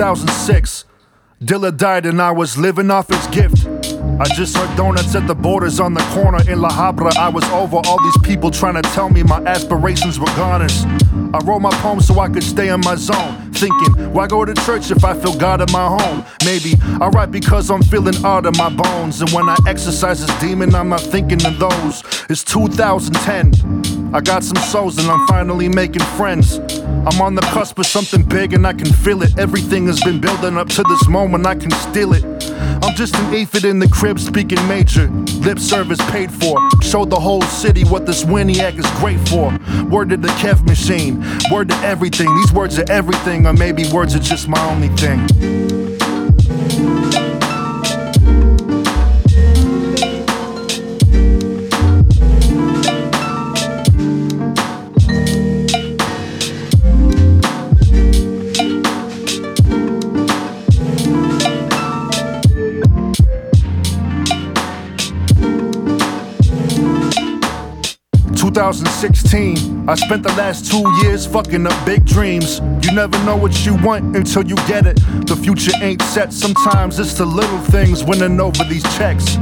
[0.00, 0.86] Two thousand six.
[1.42, 3.66] Dilla died and I was living off his gift.
[4.18, 7.14] I just heard donuts at the borders on the corner in La Habra.
[7.18, 10.86] I was over all these people trying to tell me my aspirations were goners.
[11.34, 13.52] I wrote my poems so I could stay in my zone.
[13.52, 16.24] thinking, why go to church if I feel God in my home?
[16.46, 19.20] Maybe I write because I'm feeling odd in my bones.
[19.20, 22.02] And when I exercise this demon, I'm not thinking of those.
[22.30, 23.99] It's 2010.
[24.12, 26.58] I got some souls and I'm finally making friends.
[26.58, 29.38] I'm on the cusp of something big and I can feel it.
[29.38, 32.24] Everything has been building up to this moment, I can steal it.
[32.82, 35.08] I'm just an aphid in the crib speaking major.
[35.42, 36.58] Lip service paid for.
[36.82, 39.56] Show the whole city what this Winiac is great for.
[39.88, 41.24] Word to the Kev machine.
[41.52, 42.34] Word to everything.
[42.36, 45.69] These words are everything, or maybe words are just my only thing.
[68.60, 69.88] 2016.
[69.88, 72.60] I spent the last two years fucking up big dreams.
[72.82, 74.96] You never know what you want until you get it.
[75.26, 79.38] The future ain't set, sometimes it's the little things winning over these checks.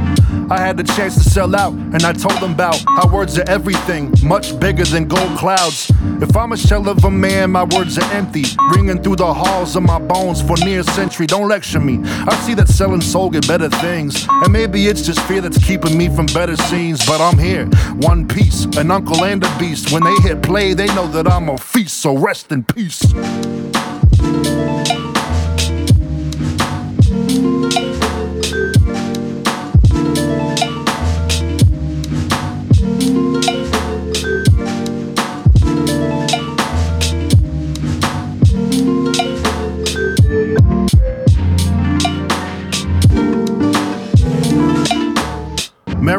[0.51, 3.47] I had the chance to sell out, and I told them about how words are
[3.47, 5.91] everything, much bigger than gold clouds.
[6.21, 9.75] If I'm a shell of a man, my words are empty, ringing through the halls
[9.75, 11.27] of my bones for near a century.
[11.27, 11.99] Don't lecture me.
[12.03, 15.95] I see that selling soul get better things, and maybe it's just fear that's keeping
[15.97, 17.05] me from better scenes.
[17.05, 17.65] But I'm here,
[17.97, 19.91] one piece, an uncle and a beast.
[19.91, 23.01] When they hit play, they know that I'm a feast, so rest in peace.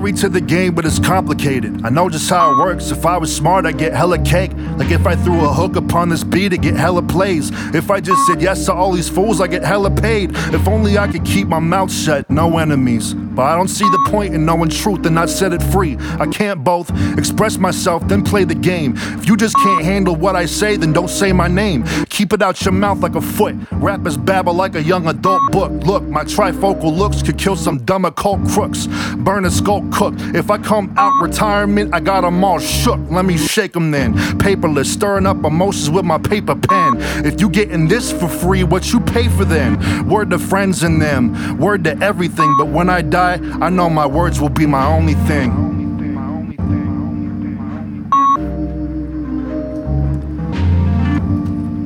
[0.01, 1.85] Married to the game, but it's complicated.
[1.85, 2.91] I know just how it works.
[2.91, 4.51] If I was smart, I'd get hella cake.
[4.79, 7.51] Like if I threw a hook upon this beat, I'd get hella plays.
[7.75, 10.31] If I just said yes to all these fools, I get hella paid.
[10.55, 13.15] If only I could keep my mouth shut, no enemies.
[13.41, 15.97] But I don't see the point in knowing truth and not set it free.
[16.19, 18.93] I can't both express myself, then play the game.
[19.17, 21.85] If you just can't handle what I say, then don't say my name.
[22.11, 23.57] Keep it out your mouth like a foot.
[23.73, 25.73] Rappers babble like a young adult book.
[25.87, 28.87] Look, my trifocal looks could kill some dumb occult crooks.
[29.17, 30.13] Burn a skull cook.
[30.35, 33.01] If I come out retirement, I got 'em all shook.
[33.11, 34.13] Let me shake 'em then.
[34.39, 36.99] Paperless, stirring up emotions with my paper pen.
[37.25, 39.79] If you getting this for free, what you pay for then?
[40.07, 42.55] Word to friends and them, word to everything.
[42.59, 45.80] But when I die, I know my words will be my only thing.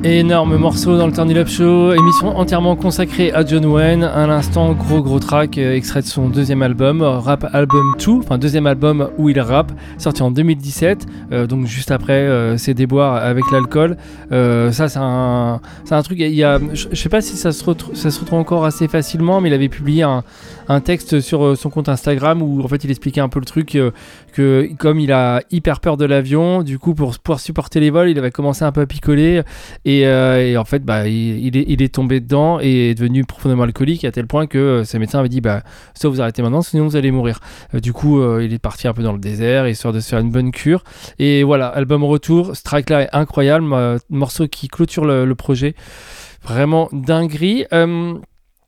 [0.05, 4.03] Énorme morceau dans le Turn Up Show, émission entièrement consacrée à John Wayne.
[4.03, 8.37] À l'instant, gros gros track, euh, extrait de son deuxième album, Rap Album 2, enfin
[8.37, 13.15] deuxième album où il rappe, sorti en 2017, euh, donc juste après euh, ses déboires
[13.15, 13.97] avec l'alcool.
[14.31, 17.63] Euh, ça, c'est un, un truc, y a, je je sais pas si ça se,
[17.63, 20.23] retrouve, ça se retrouve encore assez facilement, mais il avait publié un,
[20.81, 23.75] texte sur euh, son compte Instagram où en fait il expliquait un peu le truc
[23.75, 23.91] euh,
[24.77, 28.17] comme il a hyper peur de l'avion, du coup pour pouvoir supporter les vols, il
[28.17, 29.41] avait commencé un peu à picoler
[29.85, 34.11] et, euh, en fait bah, il, est, tombé dedans et est devenu profondément alcoolique à
[34.11, 36.95] tel point que euh, ses médecins avaient dit bah soit vous arrêtez maintenant sinon vous
[36.95, 37.39] allez mourir.
[37.73, 40.19] Euh, du coup il est parti un peu dans le désert histoire de se faire
[40.19, 40.83] une bonne cure
[41.19, 45.75] et voilà album retour, track là est incroyable, mo- morceau qui clôture le, le projet,
[46.43, 47.65] vraiment dinguerie.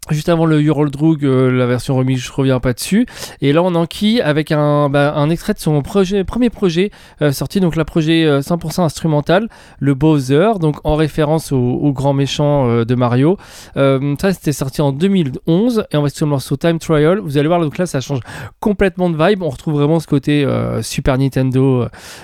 [0.10, 3.06] Euh, Juste avant le Ural Drug, euh, la version remix, je reviens pas dessus.
[3.42, 6.92] Et là, on enquille avec un, bah, extrait de son premier projet
[7.22, 9.50] euh, sorti, donc la projet euh, 100% instrumental,
[9.80, 13.38] le Bowser, donc en référence au, grand méchant euh, de Mario.
[13.76, 17.20] Euh, ça, c'était sorti en 2011 et on va sur le morceau Time Trial.
[17.20, 18.20] Vous allez voir, donc là, ça change
[18.60, 19.44] complètement de vibe.
[19.44, 21.84] On retrouve vraiment ce côté euh, Super Nintendo,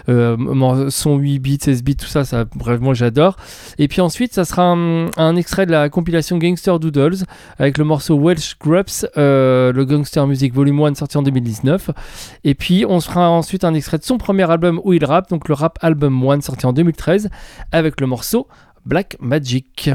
[0.10, 2.26] euh, euh, son 8 bits, 16 bits, tout ça.
[2.26, 3.38] ça bref, moi, j'adore.
[3.78, 7.26] Et puis ensuite, ça sera un, extrait de la compilation Gangster Doodles
[7.78, 11.92] le morceau Welsh Grubs, euh, le Gangster Music Volume 1 sorti en 2019.
[12.44, 15.48] Et puis on fera ensuite un extrait de son premier album où il rappe, donc
[15.48, 17.30] le Rap Album 1 sorti en 2013,
[17.72, 18.48] avec le morceau
[18.86, 19.92] Black Magic.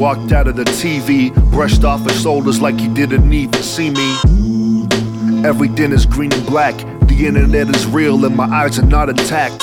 [0.00, 4.16] Walked out of the TV, brushed off his shoulders like he didn't even see me.
[5.46, 6.74] Everything is green and black.
[7.06, 9.62] The internet is real and my eyes are not intact.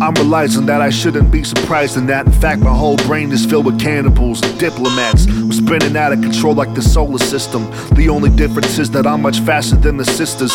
[0.00, 2.24] I'm realizing that I shouldn't be surprised in that.
[2.24, 5.24] In fact, my whole brain is filled with cannibals, diplomats.
[5.54, 7.70] Spinning out of control like the solar system.
[7.94, 10.54] The only difference is that I'm much faster than the sisters.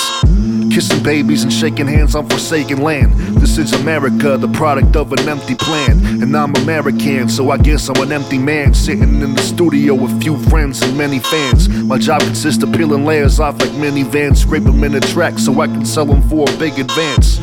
[0.76, 3.14] Kissing babies and shaking hands on forsaken land.
[3.40, 6.22] This is America, the product of an empty plan.
[6.22, 8.74] And I'm American, so I guess I'm an empty man.
[8.74, 11.70] Sitting in the studio with few friends and many fans.
[11.70, 15.62] My job consists of peeling layers off like minivans, scrape them in a track so
[15.62, 17.40] I can sell them for a big advance.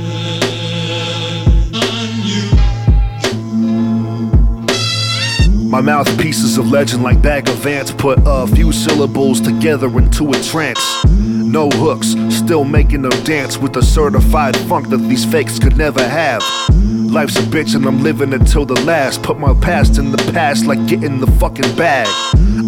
[5.70, 10.42] My mouthpieces of legend like bag of ants put a few syllables together into a
[10.42, 11.21] trance.
[11.52, 16.02] No hooks, still making them dance with the certified funk that these fakes could never
[16.02, 16.42] have.
[16.70, 19.22] Life's a bitch and I'm living until the last.
[19.22, 22.08] Put my past in the past like getting the fucking bag.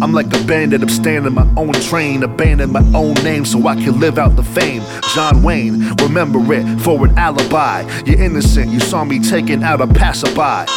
[0.03, 3.67] I'm like a bandit, I'm staying in my own train, abandon my own name so
[3.67, 4.83] I can live out the fame.
[5.15, 7.89] John Wayne, remember it for an alibi.
[8.05, 10.71] You're innocent, you saw me taking out a passerby.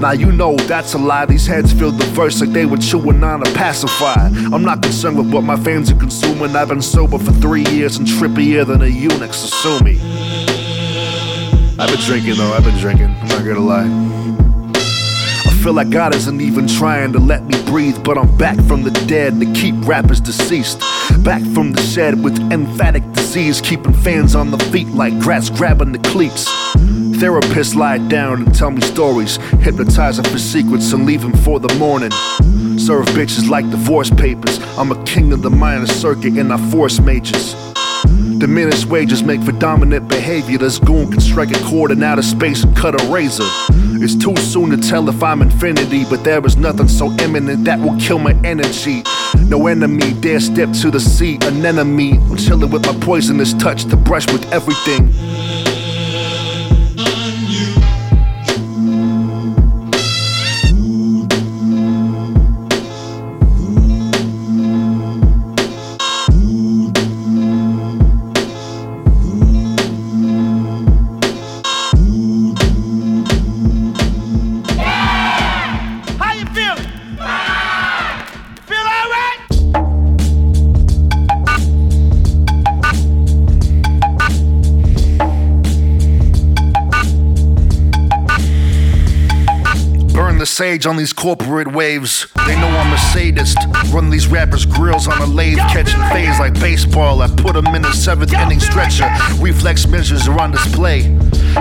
[0.00, 1.26] Now you know that's a lie.
[1.26, 4.30] These heads feel the verse like they were chewing on a pacifier.
[4.50, 6.56] I'm not concerned with what my fans are consuming.
[6.56, 10.00] I've been sober for three years and trippier than a eunuch, so sue me.
[11.78, 13.14] I've been drinking though, I've been drinking.
[13.20, 13.88] I'm not gonna lie.
[15.44, 18.82] I feel like God isn't even trying to let me breathe, but I'm back from
[18.82, 20.80] the dead to keep rappers deceased.
[21.22, 25.92] Back from the shed with emphatic disease, keeping fans on the feet like grass grabbing
[25.92, 26.48] the cleats.
[27.20, 32.10] Therapists lie down and tell me stories, hypnotizing for secrets and leaving for the morning.
[32.78, 34.58] Serve bitches like divorce papers.
[34.78, 37.69] I'm a king of the minor circuit and I force majors.
[38.40, 40.56] Diminished wages make for dominant behavior.
[40.56, 43.44] This goon can strike a chord in outer space and cut a razor.
[44.02, 47.78] It's too soon to tell if I'm infinity, but there is nothing so imminent that
[47.78, 49.02] will kill my energy.
[49.44, 52.12] No enemy dare step to the sea, an enemy.
[52.12, 55.12] I'm chilling with my poisonous touch to brush with everything.
[90.86, 92.26] On these corporate waves.
[92.46, 93.58] They know I'm a sadist.
[93.92, 97.20] Run these rappers' grills on a lathe, catching phase like baseball.
[97.20, 99.06] I put them in a seventh inning stretcher.
[99.40, 101.02] Reflex measures are on display.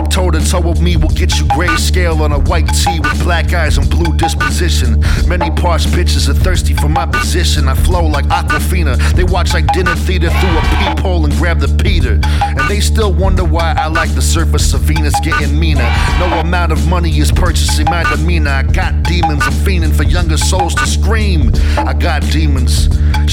[0.10, 3.54] Toe to toe with me will get you grayscale on a white tee with black
[3.54, 5.00] eyes and blue disposition.
[5.28, 7.68] Many parts bitches are thirsty for my position.
[7.68, 8.98] I flow like Aquafina.
[9.14, 12.20] They watch like dinner theater through a peephole and grab the Peter.
[12.24, 15.90] And they still wonder why I like the surface of Venus getting meaner.
[16.20, 18.52] No amount of money is purchasing my demeanor.
[18.52, 21.52] I got demons, I'm fiending for younger souls to scream.
[21.78, 22.88] I got demons.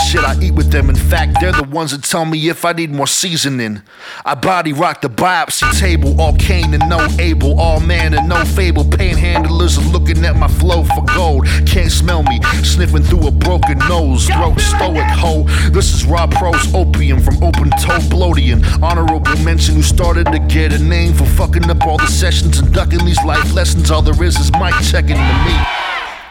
[0.07, 0.91] Shit, I eat with them.
[0.91, 3.83] In fact, they're the ones that tell me if I need more seasoning.
[4.25, 8.45] I body rock the biopsy table, all Cain and no Abel, all man and no
[8.45, 8.83] fable.
[8.83, 11.47] Panhandlers are looking at my flow for gold.
[11.67, 14.27] Can't smell me, sniffing through a broken nose.
[14.27, 15.45] Throat stoic hoe.
[15.71, 18.61] This is Rob Pro's opium from open toe bloatian.
[18.83, 22.75] Honorable mention who started to get a name for fucking up all the sessions and
[22.75, 23.93] ducking these life lessons.
[23.93, 25.57] All there is is mic checking to me.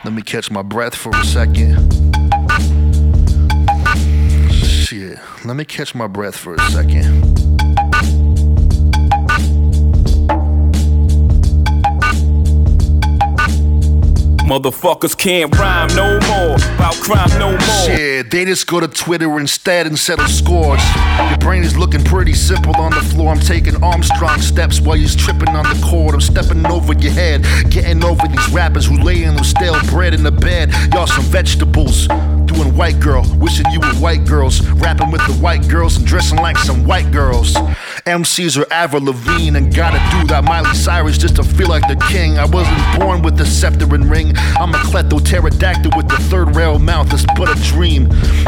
[0.04, 1.72] Let me catch my breath for a second.
[4.52, 5.20] Shit.
[5.46, 7.45] Let me catch my breath for a second.
[14.46, 16.56] Motherfuckers can't rhyme no more.
[16.76, 17.86] About crime no more.
[17.88, 20.84] Shit, they just go to Twitter instead and settle scores.
[21.30, 23.32] Your brain is looking pretty simple on the floor.
[23.32, 26.14] I'm taking Armstrong steps while you're tripping on the cord.
[26.14, 30.14] I'm stepping over your head, getting over these rappers who lay in them stale bread
[30.14, 30.72] in the bed.
[30.94, 32.08] Y'all some vegetables.
[32.46, 34.62] Doing white girl, wishing you were white girls.
[34.74, 37.58] Rapping with the white girls and dressing like some white girls.
[38.06, 41.96] MCs are Avril Lavigne and gotta do that Miley Cyrus just to feel like the
[42.08, 42.38] king.
[42.38, 44.38] I wasn't born with the scepter and ring.
[44.60, 47.12] I'm a klepto-pterodactyl with the third rail mouth.
[47.12, 48.04] It's but a dream.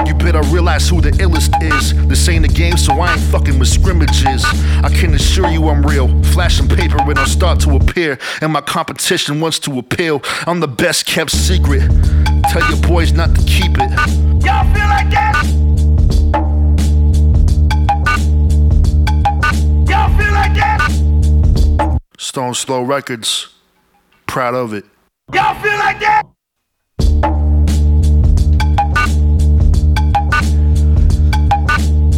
[0.06, 1.96] You better realize who the illest is.
[2.08, 4.46] This ain't a game, so I ain't fucking with scrimmages.
[4.46, 6.08] I can assure you I'm real.
[6.26, 10.22] Flashing paper when I start to appear, and my competition wants to appeal.
[10.46, 11.82] I'm the best kept secret.
[12.52, 13.90] Tell your boys not to keep it.
[14.46, 15.57] Y'all feel like that?
[22.18, 23.54] Stones Throw Records.
[24.26, 24.86] Proud of it.
[25.34, 26.24] Y'all feel like that?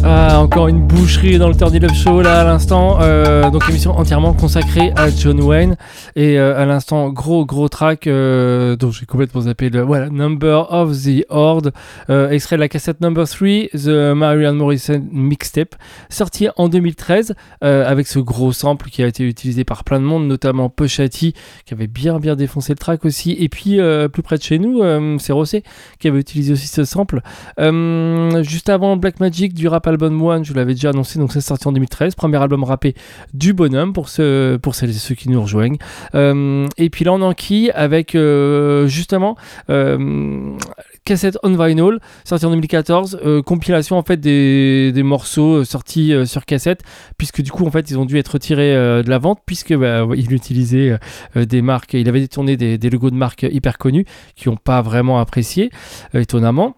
[0.04, 2.98] Encore une boucherie dans le It Up Show là à l'instant.
[3.00, 5.76] Euh, donc émission entièrement consacrée à John Wayne.
[6.16, 10.72] Et euh, à l'instant, gros gros track euh, dont j'ai complètement zappé le voilà, Number
[10.72, 11.72] of the Horde,
[12.08, 15.74] euh, extrait de la cassette Number 3, The Marianne Morrison Mixtape,
[16.08, 20.04] sorti en 2013 euh, avec ce gros sample qui a été utilisé par plein de
[20.04, 21.34] monde, notamment Pushati
[21.66, 23.32] qui avait bien bien défoncé le track aussi.
[23.38, 23.78] Et puis
[24.12, 24.82] plus près de chez nous,
[25.18, 25.62] c'est Rossé
[25.98, 27.20] qui avait utilisé aussi ce sample.
[27.58, 31.40] Juste avant Black Magic du rap album One, je vous l'avais déjà annoncé, donc c'est
[31.40, 32.94] sorti en 2013, premier album rappé
[33.34, 35.78] du bonhomme pour, ceux, pour celles et ceux qui nous rejoignent.
[36.14, 39.36] Euh, et puis là on enquille avec euh, justement
[39.68, 40.56] euh,
[41.04, 46.44] cassette on vinyl sorti en 2014 euh, compilation en fait des, des morceaux sortis sur
[46.44, 46.82] cassette
[47.18, 50.06] puisque du coup en fait ils ont dû être retirés de la vente puisque bah,
[50.16, 50.98] il utilisait
[51.34, 54.04] des marques il avait détourné des, des logos de marques hyper connus
[54.36, 55.70] qui n'ont pas vraiment apprécié
[56.14, 56.76] étonnamment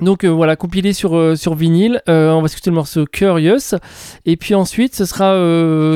[0.00, 2.02] donc euh, voilà, compilé sur, euh, sur vinyle.
[2.08, 3.76] Euh, on va écouter le morceau Curious.
[4.24, 5.34] Et puis ensuite, ce sera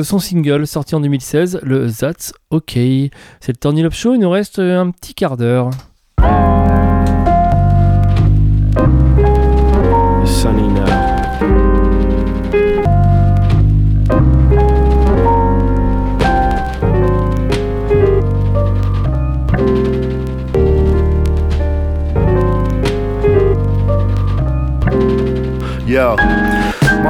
[0.03, 2.73] son single sorti en 2016, le That's OK.
[2.73, 5.69] C'est le It Up Show, il nous reste un petit quart d'heure.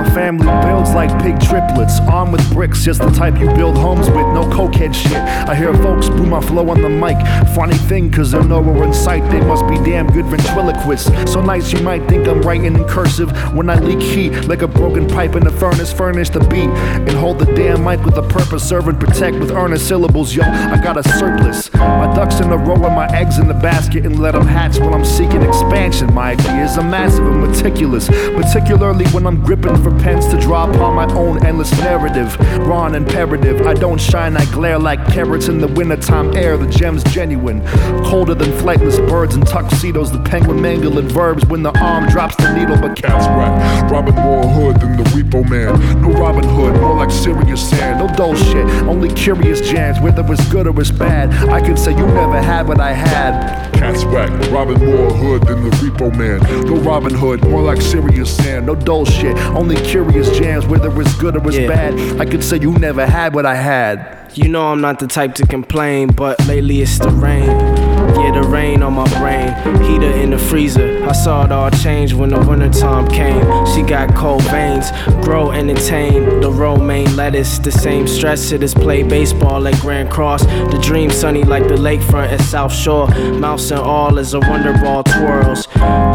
[0.01, 4.07] My family builds like pig triplets, armed with bricks, just the type you build homes
[4.07, 5.13] with, no cokehead shit.
[5.13, 7.17] I hear folks boo my flow on the mic.
[7.53, 11.31] Funny thing, cause they're nowhere in sight, they must be damn good ventriloquists.
[11.31, 14.67] So nice you might think I'm writing in cursive when I leak heat like a
[14.67, 18.27] broken pipe in the furnace, furnish the beat, and hold the damn mic with a
[18.27, 20.41] purpose, serve and protect with earnest syllables, yo.
[20.43, 21.71] I got a surplus.
[21.75, 24.79] My ducks in a row and my eggs in the basket and let them hatch
[24.79, 26.11] while I'm seeking expansion.
[26.11, 30.95] My ideas are massive and meticulous, particularly when I'm gripping for pens to draw upon
[30.95, 32.37] my own endless narrative.
[32.59, 36.57] Raw and imperative, I don't shine, I glare like carrots in the wintertime air.
[36.57, 37.65] The gem's genuine,
[38.03, 40.11] colder than flightless birds in tuxedos.
[40.11, 43.91] The penguin mangling verbs when the arm drops the needle, but Cats whack.
[43.91, 46.01] Robin more hood than the repo man.
[46.01, 47.99] No Robin Hood, more like serious sand.
[47.99, 51.33] no dull shit, only curious jams, whether it's good or it's bad.
[51.49, 53.71] I can say you never had what I had.
[53.73, 54.29] Cats whack.
[54.51, 56.39] Robin more hood than the repo man.
[56.65, 58.67] No Robin Hood, more like serious sand.
[58.67, 61.67] No dull shit, only curious jams, whether it's good or it's Yeah.
[61.67, 62.21] bad.
[62.21, 64.17] I could say you never had what I had.
[64.33, 67.49] You know I'm not the type to complain, but lately it's the rain.
[67.49, 69.49] Yeah, the rain on my brain.
[69.83, 71.03] Heater in the freezer.
[71.03, 73.43] I saw it all change when the wintertime came.
[73.67, 74.89] She got cold veins,
[75.23, 76.39] grow entertain.
[76.39, 80.45] The romaine lettuce, the same stress it is play baseball at Grand Cross.
[80.45, 83.07] The dream sunny like the lakefront at South Shore.
[83.33, 85.67] Mouse and all as a wonder ball twirls.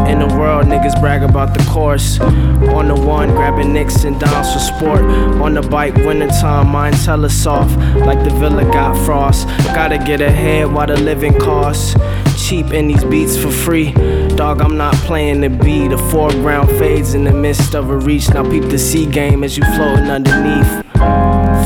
[0.09, 2.19] In the world, niggas brag about the course.
[2.19, 5.01] On the one, grabbing nicks and downs for sport.
[5.41, 7.71] On the bike, wintertime, mine tell us off.
[8.07, 9.47] Like the villa got frost.
[9.75, 11.93] Gotta get ahead while the living costs.
[12.37, 13.91] Cheap in these beats for free.
[14.37, 15.89] Dog, I'm not playing to be.
[15.89, 18.29] The foreground fades in the midst of a reach.
[18.29, 20.85] Now peep the sea game as you floating underneath.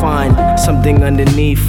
[0.01, 1.63] Find something underneath.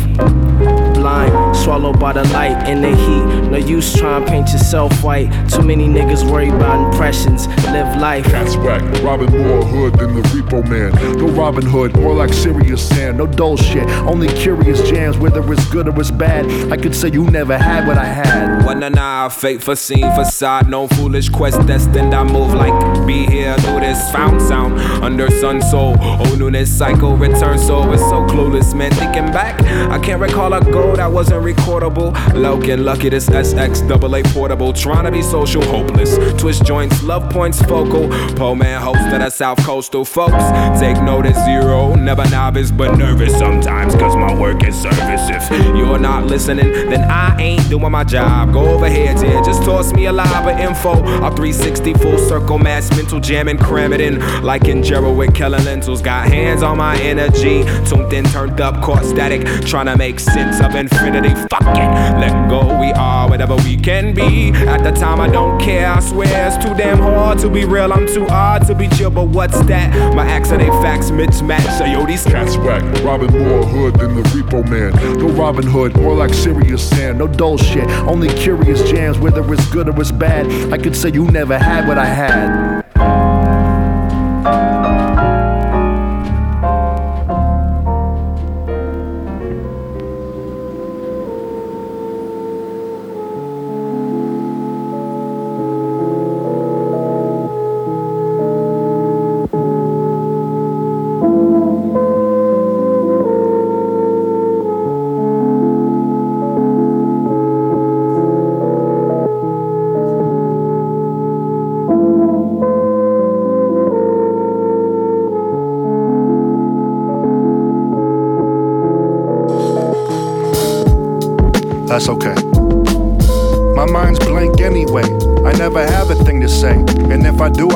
[0.94, 3.50] Blind, swallowed by the light and the heat.
[3.50, 5.30] No use trying to paint yourself white.
[5.48, 7.46] Too many niggas worry about impressions.
[7.66, 8.24] Live life.
[8.26, 8.82] Cats whack.
[9.02, 10.92] Robin more hood than the repo man.
[11.18, 13.18] No Robin Hood, more like serious sand.
[13.18, 16.72] No dull shit, only curious jams, whether it's good or it's bad.
[16.72, 18.64] I could say you never had what I had.
[18.64, 22.14] One and a fake for scene facade, no foolish quest destined.
[22.14, 25.96] I move like be here, do this, found sound under sun soul.
[26.00, 28.90] Oh, newness cycle return, so it's so clueless, man.
[28.92, 29.60] Thinking back,
[29.90, 32.12] I can't recall a goal that wasn't recordable.
[32.32, 36.16] Lokin, lucky this SX double A portable, trying to be social hopeless.
[36.40, 38.08] Twist joints, love points focal.
[38.34, 40.44] Po man host of the South Coastal folks.
[40.80, 45.28] Take notice zero, never novice but nervous sometimes, cause my work is service.
[45.30, 48.52] If you're not listening, then I ain't doing my job.
[48.52, 50.92] Go over here, dear, just toss me a live of info.
[51.24, 54.20] A 360 full circle mass mental jam and cram it in.
[54.42, 56.02] Like in Gerald with Kellen Lentils.
[56.02, 57.64] Got hands on my energy.
[57.86, 59.42] Tuned in, turned up, caught static.
[59.66, 61.34] Trying to make sense of infinity.
[61.50, 61.90] Fuck it,
[62.20, 62.78] let go.
[62.80, 64.50] We are whatever we can be.
[64.52, 65.88] At the time, I don't care.
[65.88, 67.92] I swear it's too damn hard to be real.
[67.92, 70.14] I'm too odd to be chill, but what's that?
[70.14, 71.78] My acts they facts mismatch.
[71.78, 72.82] So yo, these Cats whack.
[73.02, 74.92] Robin more hood than the repo man.
[75.18, 77.18] No Robin Hood, more like serious sand.
[77.18, 80.72] No dull shit, only curious jams, whether it's good or it's bad.
[80.72, 82.91] I could say you never had what I had.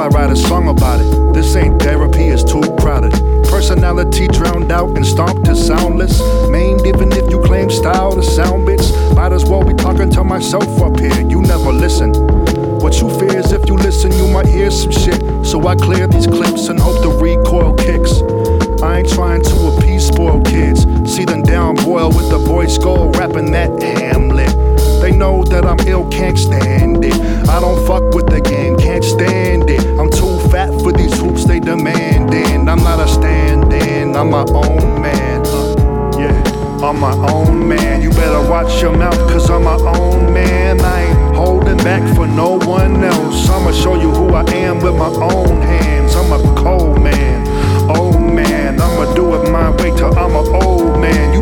[0.07, 1.35] I write a song about it.
[1.35, 3.11] This ain't therapy, it's too crowded.
[3.51, 6.21] Personality drowned out and stomped to soundless.
[6.49, 8.93] Maimed even if you claim style to sound bits.
[9.17, 11.29] Might as well be talking to myself up here.
[11.29, 12.13] You never listen.
[12.79, 15.21] What you fear is if you listen, you might hear some shit.
[15.45, 18.23] So I clear these clips and hope the recoil kicks.
[18.85, 20.83] I ain't trying to appease spoiled kids.
[21.13, 24.66] See them down boil with the boy skull rapping that Hamlet.
[25.07, 27.15] They know that I'm ill, can't stand it.
[27.49, 29.87] I don't fuck with the game, can't stand it.
[30.01, 32.69] I'm too fat for these hoops they demanding.
[32.69, 35.47] I'm not a stand in, I'm my own man.
[35.47, 38.03] Uh, yeah, I'm my own man.
[38.03, 40.81] You better watch your mouth, cause I'm my own man.
[40.81, 43.49] I ain't holding back for no one else.
[43.49, 46.17] I'ma show you who I am with my own hands.
[46.17, 47.47] I'm a cold man,
[47.97, 48.81] old man.
[48.81, 51.36] I'ma do it my way till I'm an old man.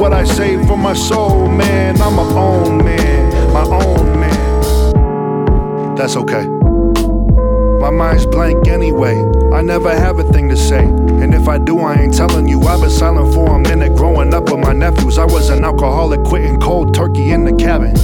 [0.00, 2.00] What I say from my soul, man.
[2.00, 5.94] I'm my own man, my own man.
[5.94, 6.46] That's okay.
[6.46, 9.22] My mind's blank anyway.
[9.52, 10.84] I never have a thing to say.
[10.84, 12.62] And if I do, I ain't telling you.
[12.62, 15.18] I've been silent for a minute growing up with my nephews.
[15.18, 17.94] I was an alcoholic, quitting cold turkey in the cabin.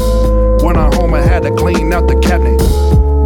[0.63, 2.61] When I home, I had to clean out the cabinet.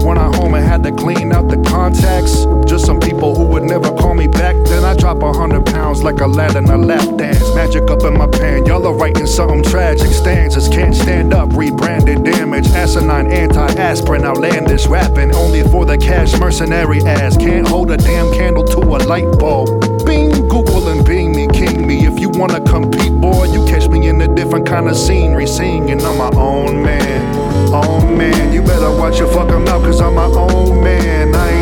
[0.05, 2.47] When I home, I had to clean out the contacts.
[2.71, 4.55] Just some people who would never call me back.
[4.67, 5.67] Then I drop a hundred
[6.01, 7.55] pounds like a lad in a lap dance.
[7.55, 8.65] Magic up in my pan.
[8.67, 10.09] Y'all are writing something tragic.
[10.09, 11.53] Stanzas can't stand up.
[11.53, 12.69] Rebranded damage.
[12.69, 14.25] Asinine anti-aspirin.
[14.25, 15.35] Outlandish rapping.
[15.35, 17.37] Only for the cash mercenary ass.
[17.37, 19.69] Can't hold a damn candle to a light bulb.
[20.05, 22.07] Bing, Google and Bing me, king me.
[22.07, 25.47] If you wanna compete, boy, you catch me in a different kind of scenery.
[25.47, 27.75] Singing, I'm my own man.
[27.75, 28.53] Own man.
[28.53, 31.35] You better watch your fucking mouth, cause I'm my own man.
[31.35, 31.60] I ain't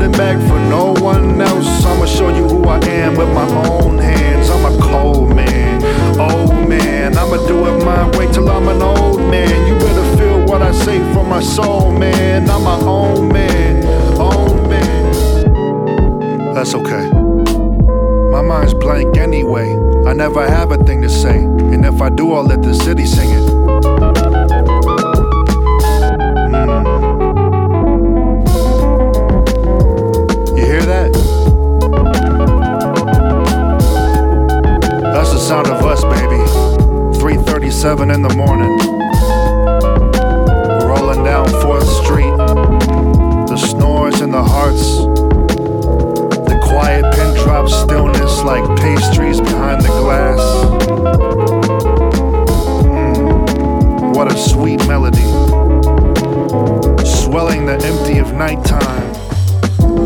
[0.00, 1.84] holding back for no one else.
[1.84, 4.48] I'ma show you who I am with my own hands.
[4.50, 5.82] I'm a cold man,
[6.18, 7.16] old man.
[7.16, 9.68] I'ma do it my way till I'm an old man.
[9.68, 12.48] You better feel what I say from my soul, man.
[12.48, 12.62] I'm
[13.28, 13.86] man,
[14.18, 16.54] own man.
[16.54, 17.10] That's okay.
[18.30, 19.76] My mind's blank anyway.
[20.06, 21.36] I never have a thing to say.
[21.38, 24.39] And if I do, I'll let the city sing it.
[35.50, 36.38] Sound of us, baby.
[37.18, 38.70] 3:37 in the morning.
[40.88, 42.36] Rolling down 4th Street.
[43.50, 44.98] The snores in the hearts.
[46.50, 50.40] The quiet pin drop stillness like pastries behind the glass.
[52.84, 55.30] Mm, what a sweet melody.
[57.04, 59.10] Swelling the empty of nighttime.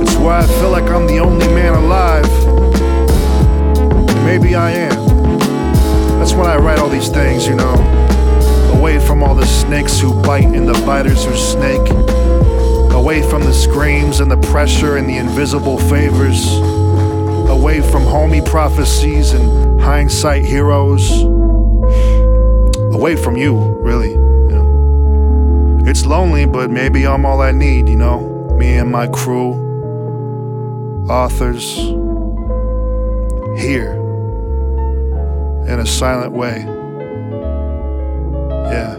[0.01, 2.31] It's why I feel like I'm the only man alive.
[4.25, 5.04] Maybe I am.
[6.25, 7.75] That's when I write all these things, you know.
[8.79, 11.87] Away from all the snakes who bite and the biters who snake.
[12.95, 16.57] Away from the screams and the pressure and the invisible favors.
[17.51, 21.25] Away from homie prophecies and hindsight heroes.
[22.95, 24.14] Away from you, really.
[25.87, 28.57] It's lonely, but maybe I'm all I need, you know.
[28.59, 29.53] Me and my crew,
[31.07, 31.77] authors,
[33.61, 34.01] here,
[35.67, 36.59] in a silent way.
[38.71, 38.97] Yeah,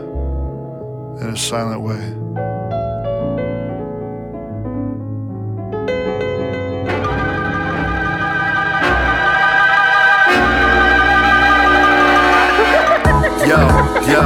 [1.21, 2.24] in a silent way.
[14.07, 14.21] Yo,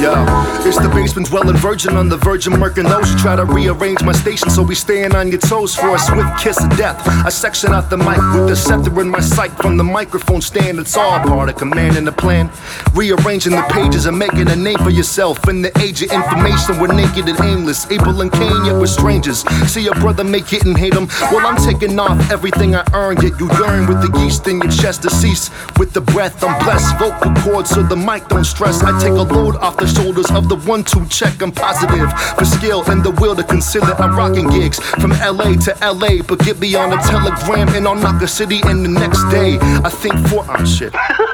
[0.00, 0.44] yo.
[0.66, 3.18] It's the basement dwelling virgin on the Virgin Mercanos.
[3.20, 6.62] Try to rearrange my station so we staying on your toes for a swift kiss
[6.62, 7.02] of death.
[7.26, 10.78] I section out the mic with the scepter in my sight from the microphone stand.
[10.78, 12.48] It's all part of command and the plan.
[12.94, 15.48] Rearranging the pages and making a name for yourself.
[15.48, 17.90] In the age of information, we're naked and aimless.
[17.90, 19.40] Abel and Cain, yet we're strangers.
[19.68, 21.08] See your brother make it and hate him.
[21.32, 24.70] Well, I'm taking off everything I earned, yet you yearn with the yeast in your
[24.70, 25.50] chest to cease.
[25.76, 26.98] With the breath, I'm blessed.
[26.98, 28.82] Vocal cords so the mic don't stress.
[28.82, 31.42] I take a load off the shoulders of the one two check.
[31.42, 35.76] I'm positive for skill and the will to consider I'm rocking gigs from LA to
[35.82, 36.22] LA.
[36.22, 39.58] But get me on a telegram and I'll knock a city in the next day.
[39.60, 40.94] I think for oh shit.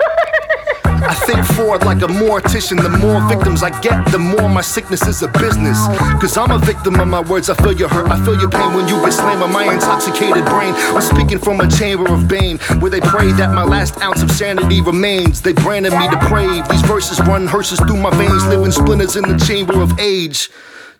[1.02, 2.80] I think forward like a mortician.
[2.82, 5.78] The more victims I get, the more my sickness is a business.
[6.20, 7.48] Cause I'm a victim of my words.
[7.50, 8.10] I feel your hurt.
[8.10, 10.74] I feel your pain when you get slammed on my intoxicated brain.
[10.94, 14.30] I'm speaking from a chamber of bane where they pray that my last ounce of
[14.30, 15.40] sanity remains.
[15.40, 16.70] They branded me depraved.
[16.70, 20.50] These verses run hearses through my veins, living splinters in the chamber of age.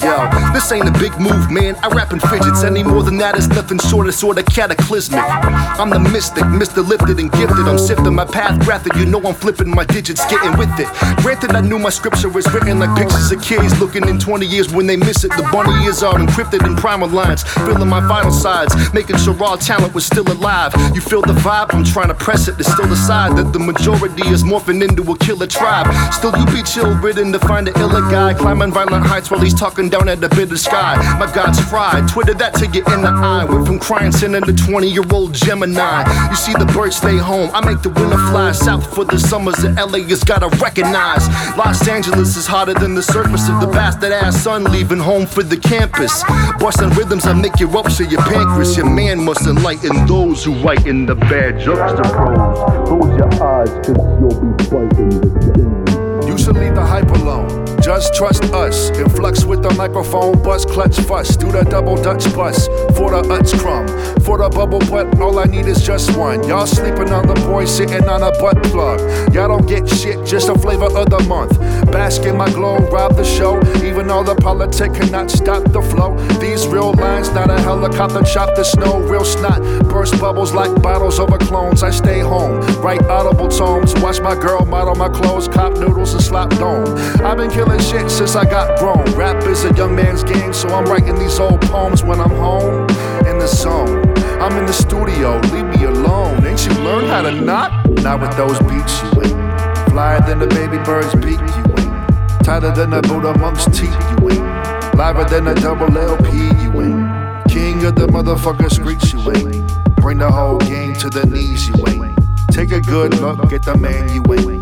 [0.03, 0.17] Yo,
[0.55, 1.77] this ain't a big move, man.
[1.83, 2.65] I rap in fidgets.
[2.65, 5.21] Any more than that is nothing short of sort of cataclysmic.
[5.21, 6.87] I'm the mystic, Mr.
[6.87, 7.69] Lifted and gifted.
[7.69, 8.95] I'm sifting my path, graphic.
[8.95, 10.89] You know I'm flipping my digits, getting with it.
[11.23, 14.73] Granted, I knew my scripture was written like pictures of kids looking in 20 years
[14.73, 15.33] when they miss it.
[15.37, 19.57] The bunny ears are encrypted in primer lines, filling my vital sides, making sure raw
[19.57, 20.73] talent was still alive.
[20.95, 21.75] You feel the vibe?
[21.75, 25.19] I'm trying to press it to still decide that the majority is morphing into a
[25.19, 25.93] killer tribe.
[26.15, 29.53] Still, you be chill ridden to find an iller guy, climbing violent heights while he's
[29.53, 30.97] talking down at the bitter sky.
[31.19, 33.45] My God's fried, Twitter that to get in the eye.
[33.45, 36.31] Went from crying sinning to 20 year old Gemini.
[36.31, 39.57] You see the birds stay home, I make the winter fly south for the summers
[39.57, 41.27] that LA has gotta recognize.
[41.57, 45.43] Los Angeles is hotter than the surface of the bastard ass sun leaving home for
[45.43, 46.23] the campus.
[46.61, 48.77] Busting rhythms I make you rupture your pancreas.
[48.77, 52.87] Your man must enlighten those who write in the bad juxtaprose.
[52.87, 56.29] Close your eyes, cause you'll be fighting the game.
[56.29, 57.80] You should leave the hype alone.
[57.91, 58.89] Just trust us.
[58.91, 61.35] Influx with the microphone, bust, clutch, fuss.
[61.35, 63.89] Do the double Dutch bus for the Utz crumb.
[64.21, 66.47] For the bubble butt, all I need is just one.
[66.47, 69.01] Y'all sleeping on the boy sitting on a butt plug.
[69.35, 71.59] Y'all don't get shit, just a flavor of the month.
[71.91, 73.59] Bask in my glow, rob the show.
[73.83, 76.17] Even though the politic cannot stop the flow.
[76.39, 79.01] These real lines, not a helicopter, chop the snow.
[79.01, 81.83] Real snot, burst bubbles like bottles over clones.
[81.83, 83.95] I stay home, write audible tomes.
[83.97, 86.87] Watch my girl model my clothes, cop noodles and slop dome.
[87.27, 89.05] I've been killing shit since I got grown.
[89.17, 92.89] Rap is a young man's game, so I'm writing these old poems when I'm home
[93.27, 94.07] in the zone.
[94.41, 96.45] I'm in the studio, leave me alone.
[96.47, 97.73] Ain't you learned how to knock?
[98.03, 99.91] Not with those beats, you ain't.
[99.91, 102.45] Flyer than the baby bird's beak, you ain't.
[102.45, 104.95] Tighter than a Buddha monk's teeth, you ain't.
[104.95, 106.31] Liver than a double LP,
[106.63, 107.49] you ain't.
[107.49, 109.97] King of the motherfucker streets, you ain't.
[109.97, 112.19] Bring the whole game to the knees, you ain't.
[112.51, 114.60] Take a good look at the man you ain't.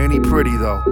[0.00, 0.82] Ain't he pretty though?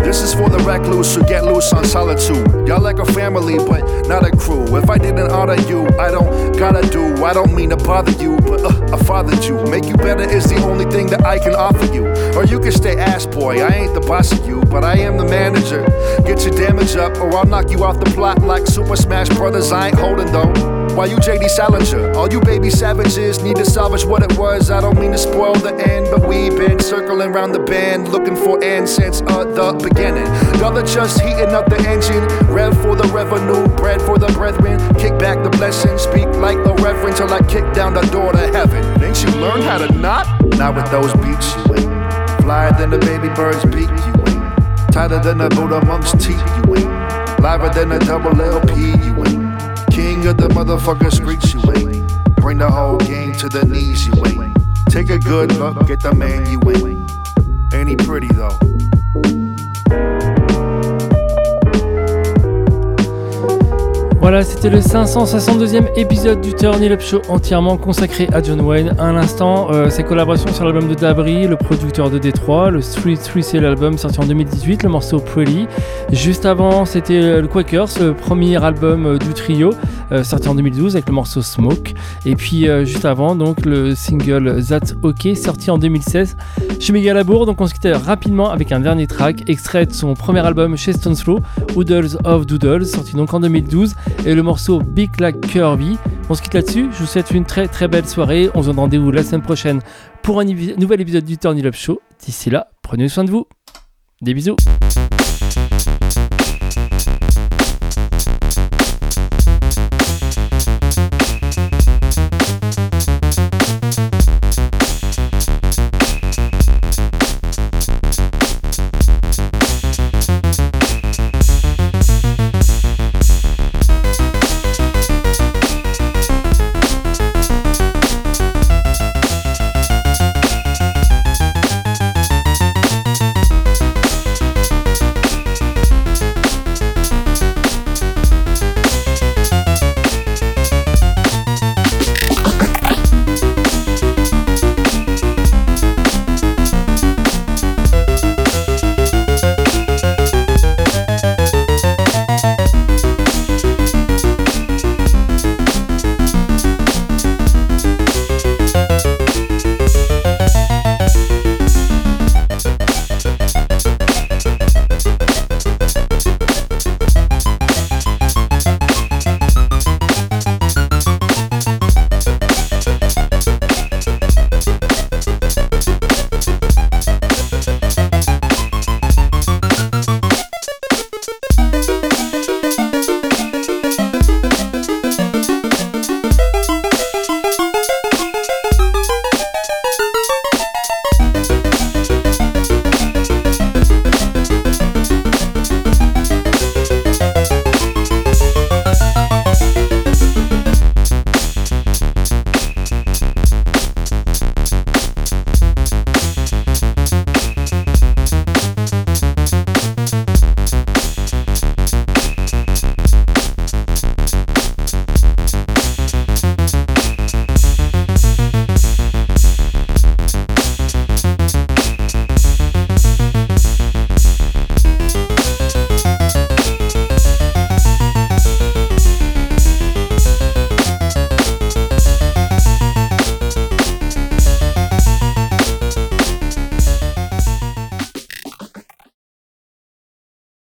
[0.00, 2.66] This is for the recluse who get loose on solitude.
[2.66, 4.76] Y'all like a family, but not a crew.
[4.76, 7.24] If I didn't honor you, I don't gotta do.
[7.24, 9.64] I don't mean to bother you, but uh, I fathered you.
[9.70, 12.08] Make you better is the only thing that I can offer you.
[12.34, 13.62] Or you can stay ass boy.
[13.62, 15.86] I ain't the boss of you, but I am the manager.
[16.26, 19.70] Get your damage up, or I'll knock you off the plot like Super Smash Brothers.
[19.70, 20.75] I ain't holding though.
[20.96, 22.12] Why you JD Salinger?
[22.16, 24.70] All you baby savages need to salvage what it was.
[24.70, 28.34] I don't mean to spoil the end, but we've been circling around the band looking
[28.34, 30.24] for end since uh, the beginning.
[30.58, 32.24] Y'all are just heating up the engine.
[32.48, 34.78] Rev for the revenue, bread for the brethren.
[34.94, 38.38] Kick back the blessing, speak like a reverend till I kick down the door to
[38.38, 38.82] heaven.
[39.04, 40.24] Ain't you learned how to not?
[40.56, 42.40] Not with those beats, you ain't.
[42.40, 44.92] Flyer than the baby bird's beak, you ain't.
[44.94, 47.40] Tighter than the Buddha monk's teeth, you ain't.
[47.42, 49.45] Liver than a double LP, you ain't.
[50.26, 52.36] Of the motherfucker streets, you ain't.
[52.40, 54.56] Bring the whole game to the knees, you ain't.
[54.90, 57.72] Take a good look at the man you ain't.
[57.72, 59.45] Ain't he pretty though?
[64.28, 68.92] Voilà, c'était le 562e épisode du Turn It Up Show entièrement consacré à John Wayne.
[68.98, 73.14] À l'instant, euh, ses collaborations sur l'album de Dabri, le producteur de Détroit, le Street
[73.14, 75.68] 3 c'est l'album sorti en 2018, le morceau Pretty.
[76.12, 79.70] Juste avant, c'était euh, le Quakers, le premier album euh, du trio,
[80.12, 81.94] euh, sorti en 2012 avec le morceau Smoke.
[82.24, 86.36] Et puis juste avant, donc le single That's OK, sorti en 2016
[86.80, 87.46] chez Megalabour.
[87.46, 90.92] Donc on se quittait rapidement avec un dernier track, extrait de son premier album chez
[90.92, 91.40] Stone Slow,
[91.76, 93.94] Oodles of Doodles, sorti donc en 2012
[94.24, 95.98] et le morceau Big Like Curvy.
[96.28, 96.88] On se quitte là-dessus.
[96.92, 98.50] Je vous souhaite une très très belle soirée.
[98.54, 99.80] On se donne rendez-vous la semaine prochaine
[100.22, 102.00] pour un nouvel épisode du Turn Up Show.
[102.24, 103.46] D'ici là, prenez soin de vous.
[104.22, 104.56] Des bisous.